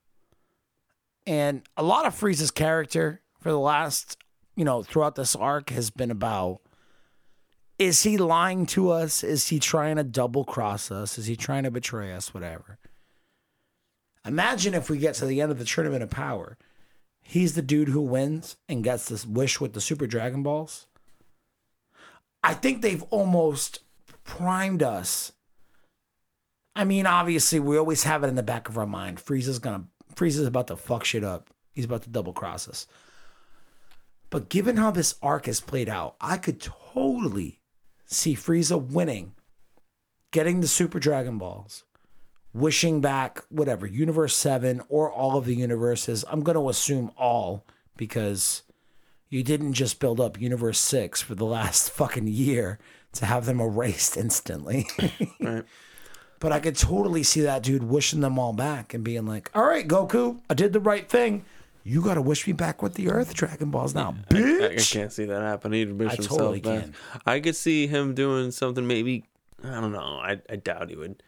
[1.26, 4.16] And a lot of Frieza's character for the last,
[4.56, 6.60] you know, throughout this arc has been about
[7.78, 9.24] is he lying to us?
[9.24, 11.18] Is he trying to double cross us?
[11.18, 12.32] Is he trying to betray us?
[12.32, 12.78] Whatever.
[14.24, 16.58] Imagine if we get to the end of the Tournament of Power.
[17.22, 20.86] He's the dude who wins and gets this wish with the Super Dragon Balls.
[22.44, 23.80] I think they've almost
[24.22, 25.32] primed us
[26.74, 29.18] I mean, obviously, we always have it in the back of our mind.
[29.18, 29.84] Frieza's gonna
[30.14, 31.50] Frieza's about to fuck shit up.
[31.72, 32.86] He's about to double cross us.
[34.32, 37.60] But given how this arc has played out, I could totally
[38.06, 39.34] see Frieza winning,
[40.30, 41.84] getting the Super Dragon Balls,
[42.54, 46.24] wishing back whatever Universe Seven or all of the universes.
[46.30, 47.66] I'm gonna assume all
[47.98, 48.62] because
[49.28, 52.78] you didn't just build up Universe Six for the last fucking year
[53.12, 54.88] to have them erased instantly.
[55.40, 55.64] Right.
[56.40, 59.64] But I could totally see that dude wishing them all back and being like, "All
[59.64, 61.44] right, Goku, I did the right thing.
[61.84, 64.92] You got to wish me back with the Earth Dragon Balls now, I, I bitch."
[64.92, 65.72] can't see that happen.
[65.72, 66.82] He'd wish I himself totally back.
[66.82, 66.94] can.
[67.26, 68.86] I could see him doing something.
[68.86, 69.24] Maybe
[69.64, 70.20] I don't know.
[70.22, 71.22] I I doubt he would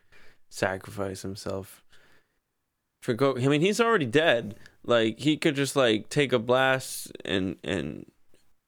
[0.48, 1.82] sacrifice himself
[3.02, 3.44] for Goku.
[3.44, 4.56] I mean, he's already dead.
[4.84, 8.06] Like he could just like take a blast and and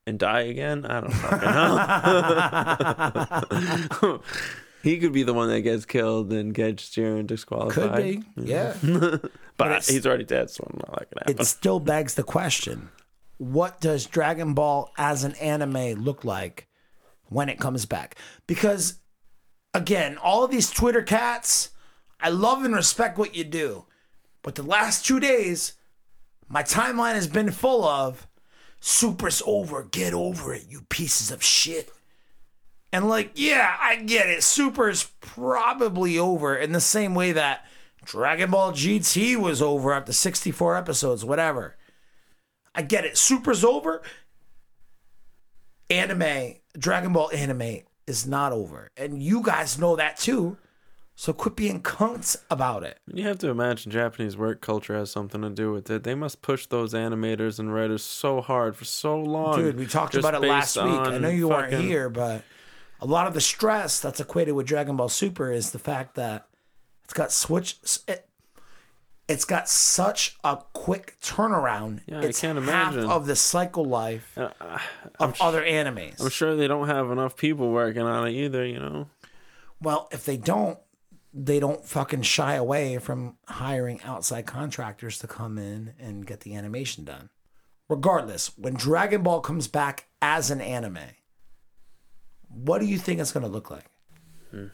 [0.06, 0.84] and die again.
[0.86, 1.40] I don't fucking
[4.02, 4.20] know.
[4.86, 7.92] he could be the one that gets killed and gets Jiren disqualified.
[7.92, 8.76] Could be, yeah.
[9.56, 12.90] but it's- he's already dead, so I'm not that gonna it still begs the question:
[13.38, 16.68] What does Dragon Ball as an anime look like
[17.28, 18.14] when it comes back?
[18.46, 19.00] Because
[19.74, 21.70] again, all of these Twitter cats,
[22.20, 23.86] I love and respect what you do,
[24.42, 25.72] but the last two days,
[26.48, 28.28] my timeline has been full of
[28.78, 31.90] "Super's over, get over it, you pieces of shit."
[32.96, 34.42] And like, yeah, I get it.
[34.42, 37.66] Super's probably over in the same way that
[38.02, 41.76] Dragon Ball GT was over after 64 episodes, whatever.
[42.74, 43.18] I get it.
[43.18, 44.00] Super's over.
[45.90, 48.88] Anime, Dragon Ball anime is not over.
[48.96, 50.56] And you guys know that too.
[51.16, 52.98] So quit being cunts about it.
[53.12, 56.02] You have to imagine Japanese work culture has something to do with it.
[56.02, 59.58] They must push those animators and writers so hard for so long.
[59.58, 60.86] Dude, we talked about it last week.
[60.86, 62.42] I know you weren't here, but
[63.00, 66.46] a lot of the stress that's equated with Dragon Ball Super is the fact that
[67.04, 67.78] it's got switch.
[68.08, 68.28] It,
[69.28, 72.00] it's got such a quick turnaround.
[72.06, 74.78] Yeah, I can't imagine half of the cycle life Uh, uh,
[75.18, 76.20] of other animes.
[76.20, 78.64] I'm sure they don't have enough people working on it either.
[78.64, 79.08] You know.
[79.80, 80.78] Well, if they don't,
[81.34, 86.54] they don't fucking shy away from hiring outside contractors to come in and get the
[86.54, 87.28] animation done.
[87.88, 90.98] Regardless, when Dragon Ball comes back as an anime,
[92.48, 93.84] what do you think it's going to look like?
[94.50, 94.66] Hmm.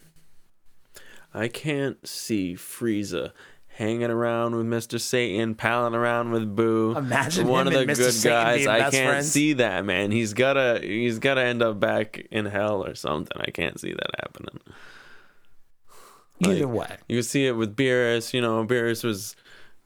[1.35, 3.33] I can't see Frieza
[3.67, 5.01] hanging around with Mr.
[5.01, 6.95] Satan, palling around with Boo.
[6.97, 8.67] Imagine one him of the good Satan guys.
[8.67, 9.33] I can't friends.
[9.33, 10.11] see that man.
[10.11, 13.41] He's gotta he's gotta end up back in hell or something.
[13.41, 14.61] I can't see that happening.
[16.45, 18.35] Either way, You see it with Beerus.
[18.35, 19.37] You know, Beerus was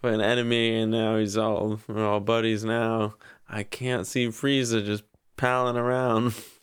[0.03, 3.15] an enemy, and now he's all we're all buddies now.
[3.49, 5.05] I can't see Frieza just
[5.37, 6.35] palling around.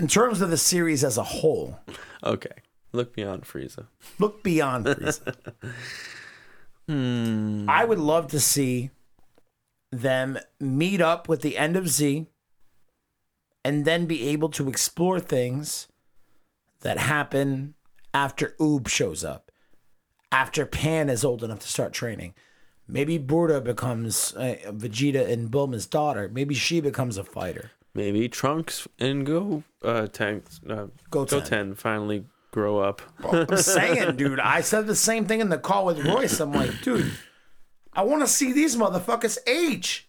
[0.00, 1.78] in terms of the series as a whole,
[2.24, 3.86] okay, look beyond Frieza.
[4.18, 5.34] look beyond Frieza.
[6.88, 7.66] Hmm.
[7.68, 8.90] I would love to see
[9.92, 12.26] them meet up with the end of Z
[13.64, 15.86] and then be able to explore things
[16.80, 17.74] that happen
[18.12, 19.52] after Oob shows up,
[20.32, 22.34] after Pan is old enough to start training.
[22.88, 26.28] Maybe Bulla becomes uh, Vegeta and Bulma's daughter.
[26.32, 27.70] Maybe she becomes a fighter.
[27.94, 31.40] Maybe Trunks and Go uh, Tank uh, Goten.
[31.40, 33.02] Goten finally grow up.
[33.24, 36.40] I'm saying, dude, I said the same thing in the call with Royce.
[36.40, 37.10] I'm like, dude,
[37.92, 40.08] I want to see these motherfuckers age.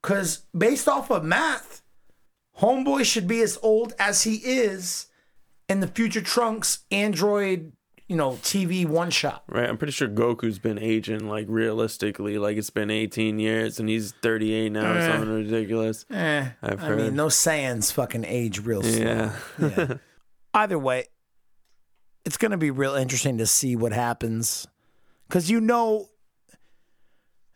[0.00, 1.82] Because based off of math,
[2.60, 5.06] Homeboy should be as old as he is
[5.68, 7.72] in the future Trunks Android,
[8.08, 9.44] you know, TV one shot.
[9.48, 13.88] Right, I'm pretty sure Goku's been aging like realistically, like it's been 18 years and
[13.88, 15.06] he's 38 now or Eh.
[15.12, 16.04] something ridiculous.
[16.10, 19.04] Eh, I've I mean, those Saiyans fucking age real slow.
[19.04, 19.94] Yeah, Yeah.
[20.54, 21.04] Either way,
[22.24, 24.66] it's going to be real interesting to see what happens.
[25.28, 26.08] Because you know,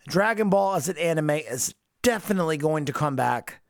[0.07, 3.61] Dragon Ball as an anime is definitely going to come back.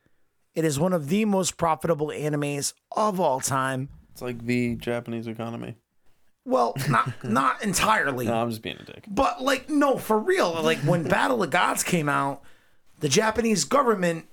[0.55, 3.89] It is one of the most profitable animes of all time.
[4.13, 5.77] it's like the Japanese economy.
[6.45, 8.27] Well, not not entirely.
[8.27, 9.05] No, I'm just being a dick.
[9.09, 10.61] But like, no, for real.
[10.63, 12.43] Like when Battle of Gods came out,
[13.01, 14.27] the Japanese government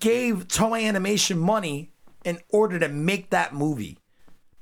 [0.00, 1.92] gave Toei Animation money
[2.24, 3.98] in order to make that movie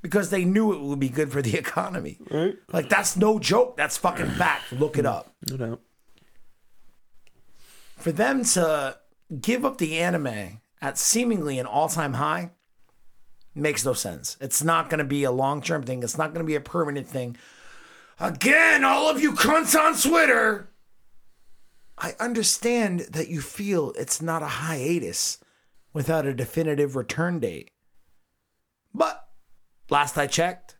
[0.01, 2.17] because they knew it would be good for the economy.
[2.29, 2.55] Right?
[2.71, 3.77] Like that's no joke.
[3.77, 4.71] That's fucking fact.
[4.71, 5.33] Look it up.
[5.49, 5.81] No doubt.
[7.97, 8.97] For them to
[9.39, 12.51] give up the anime at seemingly an all-time high
[13.55, 14.37] makes no sense.
[14.39, 16.03] It's not going to be a long-term thing.
[16.03, 17.37] It's not going to be a permanent thing.
[18.19, 20.69] Again, all of you cunts on Twitter.
[21.97, 25.39] I understand that you feel it's not a hiatus
[25.93, 27.69] without a definitive return date.
[28.93, 29.27] But
[29.89, 30.77] last I checked,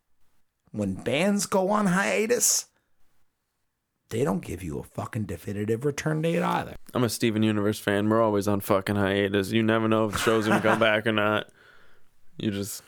[0.72, 2.66] when bands go on hiatus,
[4.10, 6.76] they don't give you a fucking definitive return date either.
[6.94, 8.10] I'm a Steven Universe fan.
[8.10, 9.52] We're always on fucking hiatus.
[9.52, 11.48] You never know if the show's gonna come back or not.
[12.38, 12.84] You just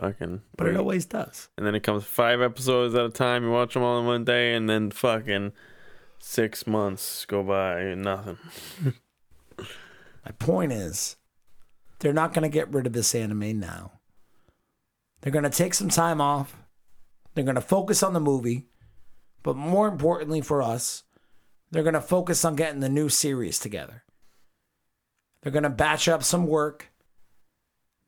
[0.00, 0.42] fucking.
[0.56, 1.48] But it always does.
[1.56, 3.44] and then it comes five episodes at a time.
[3.44, 5.52] You watch them all in one day, and then fucking
[6.18, 8.38] six months go by and nothing.
[9.58, 11.16] My point is,
[11.98, 13.92] they're not going to get rid of this anime now.
[15.20, 16.56] They're going to take some time off.
[17.34, 18.66] They're going to focus on the movie.
[19.42, 21.02] But more importantly for us,
[21.70, 24.02] they're going to focus on getting the new series together.
[25.42, 26.90] They're going to batch up some work.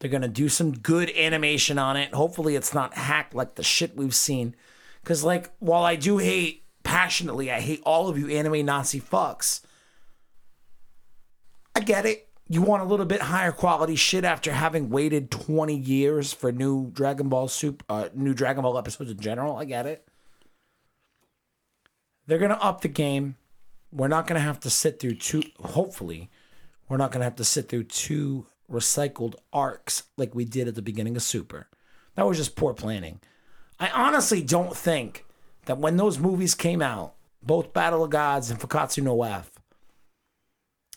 [0.01, 2.13] They're going to do some good animation on it.
[2.13, 4.55] Hopefully, it's not hacked like the shit we've seen.
[5.03, 9.63] Because, like, while I do hate passionately, I hate all of you anime Nazi fucks.
[11.75, 12.29] I get it.
[12.49, 16.91] You want a little bit higher quality shit after having waited 20 years for new
[16.91, 19.57] Dragon Ball Super, uh, new Dragon Ball episodes in general.
[19.57, 20.07] I get it.
[22.27, 23.37] They're gonna up the game.
[23.93, 25.43] We're not gonna have to sit through two.
[25.61, 26.31] Hopefully,
[26.89, 30.83] we're not gonna have to sit through two recycled arcs like we did at the
[30.83, 31.69] beginning of Super.
[32.15, 33.21] That was just poor planning.
[33.79, 35.25] I honestly don't think
[35.67, 39.51] that when those movies came out, both Battle of Gods and Fukkatsu no F,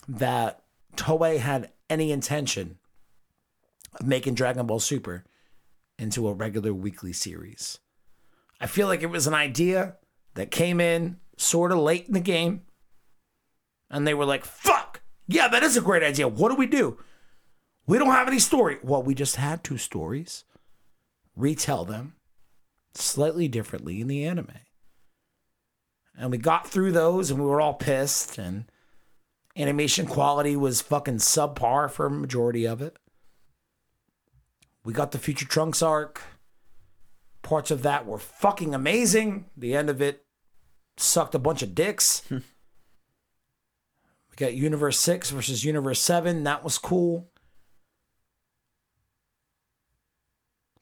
[0.08, 0.62] that
[0.96, 2.78] Toei had any intention
[3.98, 5.24] of making Dragon Ball Super
[5.98, 7.78] into a regular weekly series.
[8.60, 9.96] I feel like it was an idea
[10.34, 12.62] that came in sort of late in the game,
[13.90, 16.28] and they were like, fuck, yeah, that is a great idea.
[16.28, 16.98] What do we do?
[17.90, 18.78] We don't have any story.
[18.84, 20.44] Well, we just had two stories.
[21.34, 22.14] Retell them
[22.94, 24.60] slightly differently in the anime.
[26.16, 28.70] And we got through those and we were all pissed and
[29.56, 32.96] animation quality was fucking subpar for a majority of it.
[34.84, 36.22] We got the Future Trunks arc.
[37.42, 39.46] Parts of that were fucking amazing.
[39.56, 40.24] The end of it
[40.96, 42.22] sucked a bunch of dicks.
[42.30, 42.40] we
[44.36, 46.44] got Universe 6 versus Universe 7.
[46.44, 47.26] That was cool.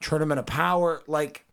[0.00, 1.02] Tournament of Power.
[1.06, 1.46] Like,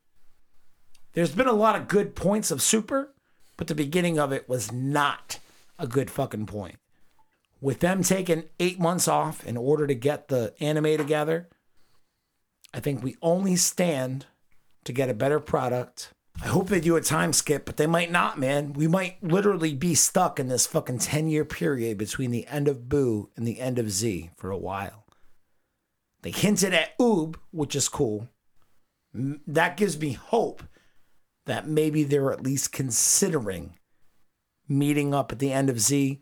[1.14, 3.14] there's been a lot of good points of Super,
[3.58, 5.40] but the beginning of it was not
[5.80, 6.78] a good fucking point.
[7.62, 11.50] With them taking eight months off in order to get the anime together,
[12.74, 14.26] I think we only stand
[14.84, 16.14] to get a better product.
[16.44, 18.74] I hope they do a time skip, but they might not, man.
[18.74, 22.90] We might literally be stuck in this fucking 10 year period between the end of
[22.90, 25.06] Boo and the end of Z for a while.
[26.22, 28.28] They hinted at Oob, which is cool.
[29.48, 30.64] That gives me hope
[31.46, 33.78] that maybe they're at least considering
[34.68, 36.22] meeting up at the end of Z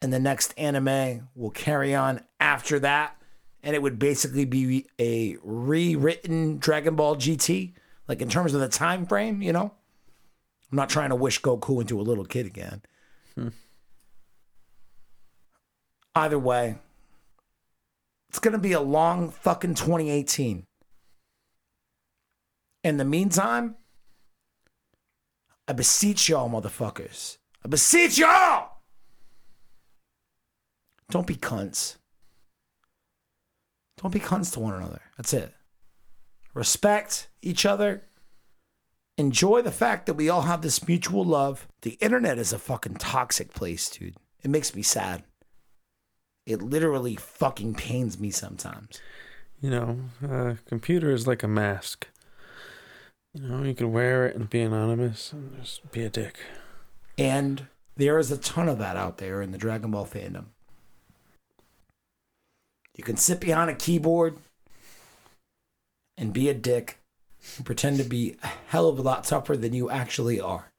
[0.00, 3.16] and the next anime will carry on after that
[3.62, 7.74] and it would basically be a rewritten Dragon Ball GT
[8.06, 9.72] like in terms of the time frame, you know?
[10.70, 12.82] I'm not trying to wish Goku into a little kid again.
[16.14, 16.78] Either way,
[18.28, 20.66] it's going to be a long fucking 2018.
[22.84, 23.76] In the meantime,
[25.66, 27.38] I beseech y'all, motherfuckers.
[27.64, 28.82] I beseech you all.
[31.10, 31.96] Don't be cunts.
[34.00, 35.02] Don't be cunts to one another.
[35.16, 35.54] That's it.
[36.54, 38.04] Respect each other.
[39.16, 41.66] Enjoy the fact that we all have this mutual love.
[41.82, 44.14] The internet is a fucking toxic place, dude.
[44.42, 45.24] It makes me sad.
[46.46, 49.00] It literally fucking pains me sometimes.
[49.60, 52.06] You know, a computer is like a mask.
[53.34, 56.38] You know, you can wear it and be anonymous and just be a dick.
[57.16, 57.66] And
[57.96, 60.46] there is a ton of that out there in the Dragon Ball fandom.
[62.96, 64.38] You can sit behind a keyboard
[66.16, 66.98] and be a dick
[67.56, 70.70] and pretend to be a hell of a lot tougher than you actually are.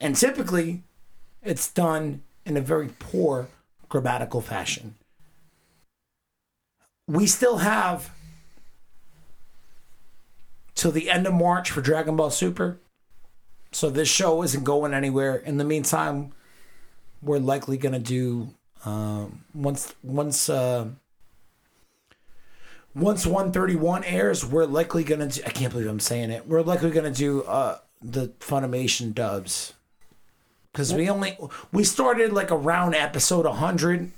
[0.00, 0.82] And typically,
[1.42, 3.48] it's done in a very poor
[3.88, 4.94] grammatical fashion.
[7.08, 8.10] We still have
[10.74, 12.78] till the end of March for Dragon Ball Super.
[13.72, 15.36] So this show isn't going anywhere.
[15.36, 16.32] In the meantime,
[17.22, 18.54] we're likely gonna do
[18.84, 20.88] um, once once uh,
[22.94, 24.44] once one thirty one airs.
[24.44, 25.28] We're likely gonna.
[25.28, 26.46] Do, I can't believe I'm saying it.
[26.46, 29.72] We're likely gonna do uh, the Funimation dubs
[30.72, 31.38] because we only
[31.72, 34.10] we started like around episode hundred.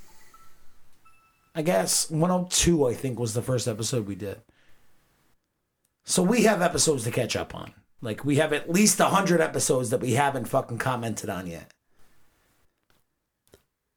[1.56, 4.40] I guess 102, I think, was the first episode we did.
[6.04, 7.72] So we have episodes to catch up on.
[8.00, 11.72] Like we have at least 100 episodes that we haven't fucking commented on yet.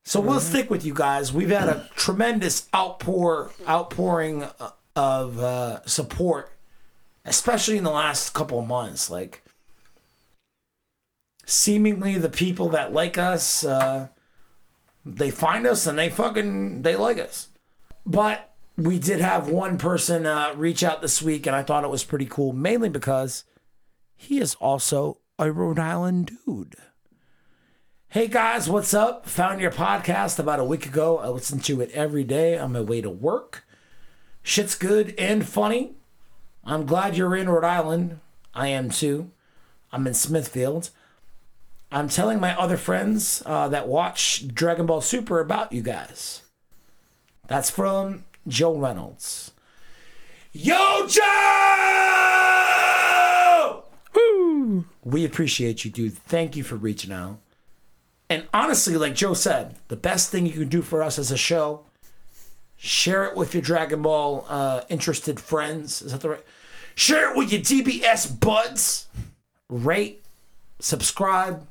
[0.06, 1.34] So we'll stick with you guys.
[1.34, 4.46] We've had a tremendous outpour outpouring
[4.96, 6.54] of uh, support,
[7.26, 9.10] especially in the last couple of months.
[9.10, 9.44] Like
[11.46, 14.08] seemingly the people that like us uh,
[15.06, 17.50] they find us and they fucking they like us.
[18.06, 21.90] But we did have one person uh, reach out this week, and I thought it
[21.90, 23.44] was pretty cool, mainly because
[24.16, 26.76] he is also a Rhode Island dude.
[28.10, 29.26] Hey guys, what's up?
[29.26, 31.18] Found your podcast about a week ago.
[31.18, 33.66] I listen to it every day on my way to work.
[34.44, 35.96] Shit's good and funny.
[36.64, 38.20] I'm glad you're in Rhode Island.
[38.54, 39.32] I am too.
[39.92, 40.92] I'm in Smithfield.
[41.92, 46.44] I'm telling my other friends uh, that watch Dragon Ball Super about you guys.
[47.48, 49.52] That's from Joe Reynolds.
[50.52, 51.24] Yo, Joe!
[54.16, 54.86] Woo!
[55.04, 56.18] We appreciate you, dude.
[56.18, 57.40] Thank you for reaching out.
[58.30, 61.38] And honestly, like Joe said, the best thing you can do for us as a
[61.38, 61.86] show,
[62.76, 66.02] share it with your Dragon Ball uh, interested friends.
[66.02, 66.44] Is that the right?
[66.96, 69.08] Share it with your DBS buds.
[69.70, 70.24] Rate,
[70.80, 71.68] subscribe.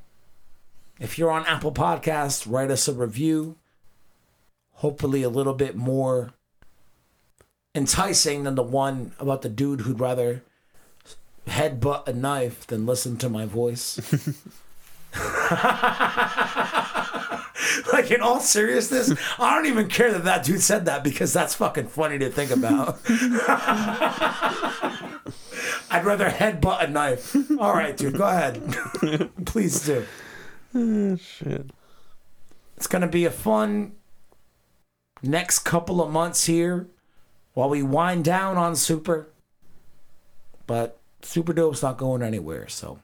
[0.98, 3.56] If you're on Apple Podcasts, write us a review.
[4.74, 6.32] Hopefully, a little bit more
[7.76, 10.42] enticing than the one about the dude who'd rather
[11.46, 14.00] headbutt a knife than listen to my voice.
[17.92, 21.54] like in all seriousness, I don't even care that that dude said that because that's
[21.54, 22.98] fucking funny to think about.
[25.88, 27.36] I'd rather headbutt a knife.
[27.58, 29.30] All right, dude, go ahead.
[29.46, 30.04] Please do.
[30.74, 31.70] Ah, shit.
[32.76, 33.92] It's gonna be a fun
[35.22, 36.88] next couple of months here
[37.56, 39.28] while we wind down on Super.
[40.66, 42.98] But Super Dope's not going anywhere, so.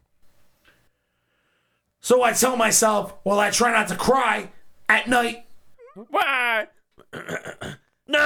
[2.03, 4.50] So I tell myself, well, I try not to cry
[4.90, 5.46] at night.
[5.94, 6.66] Why?
[8.07, 8.18] no!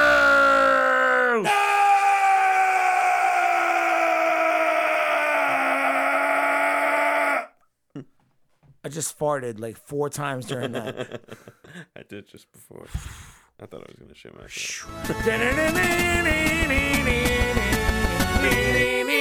[8.82, 11.20] I just farted like four times during that.
[11.96, 12.88] I did just before.
[13.58, 14.86] I thought I was going to shit myself.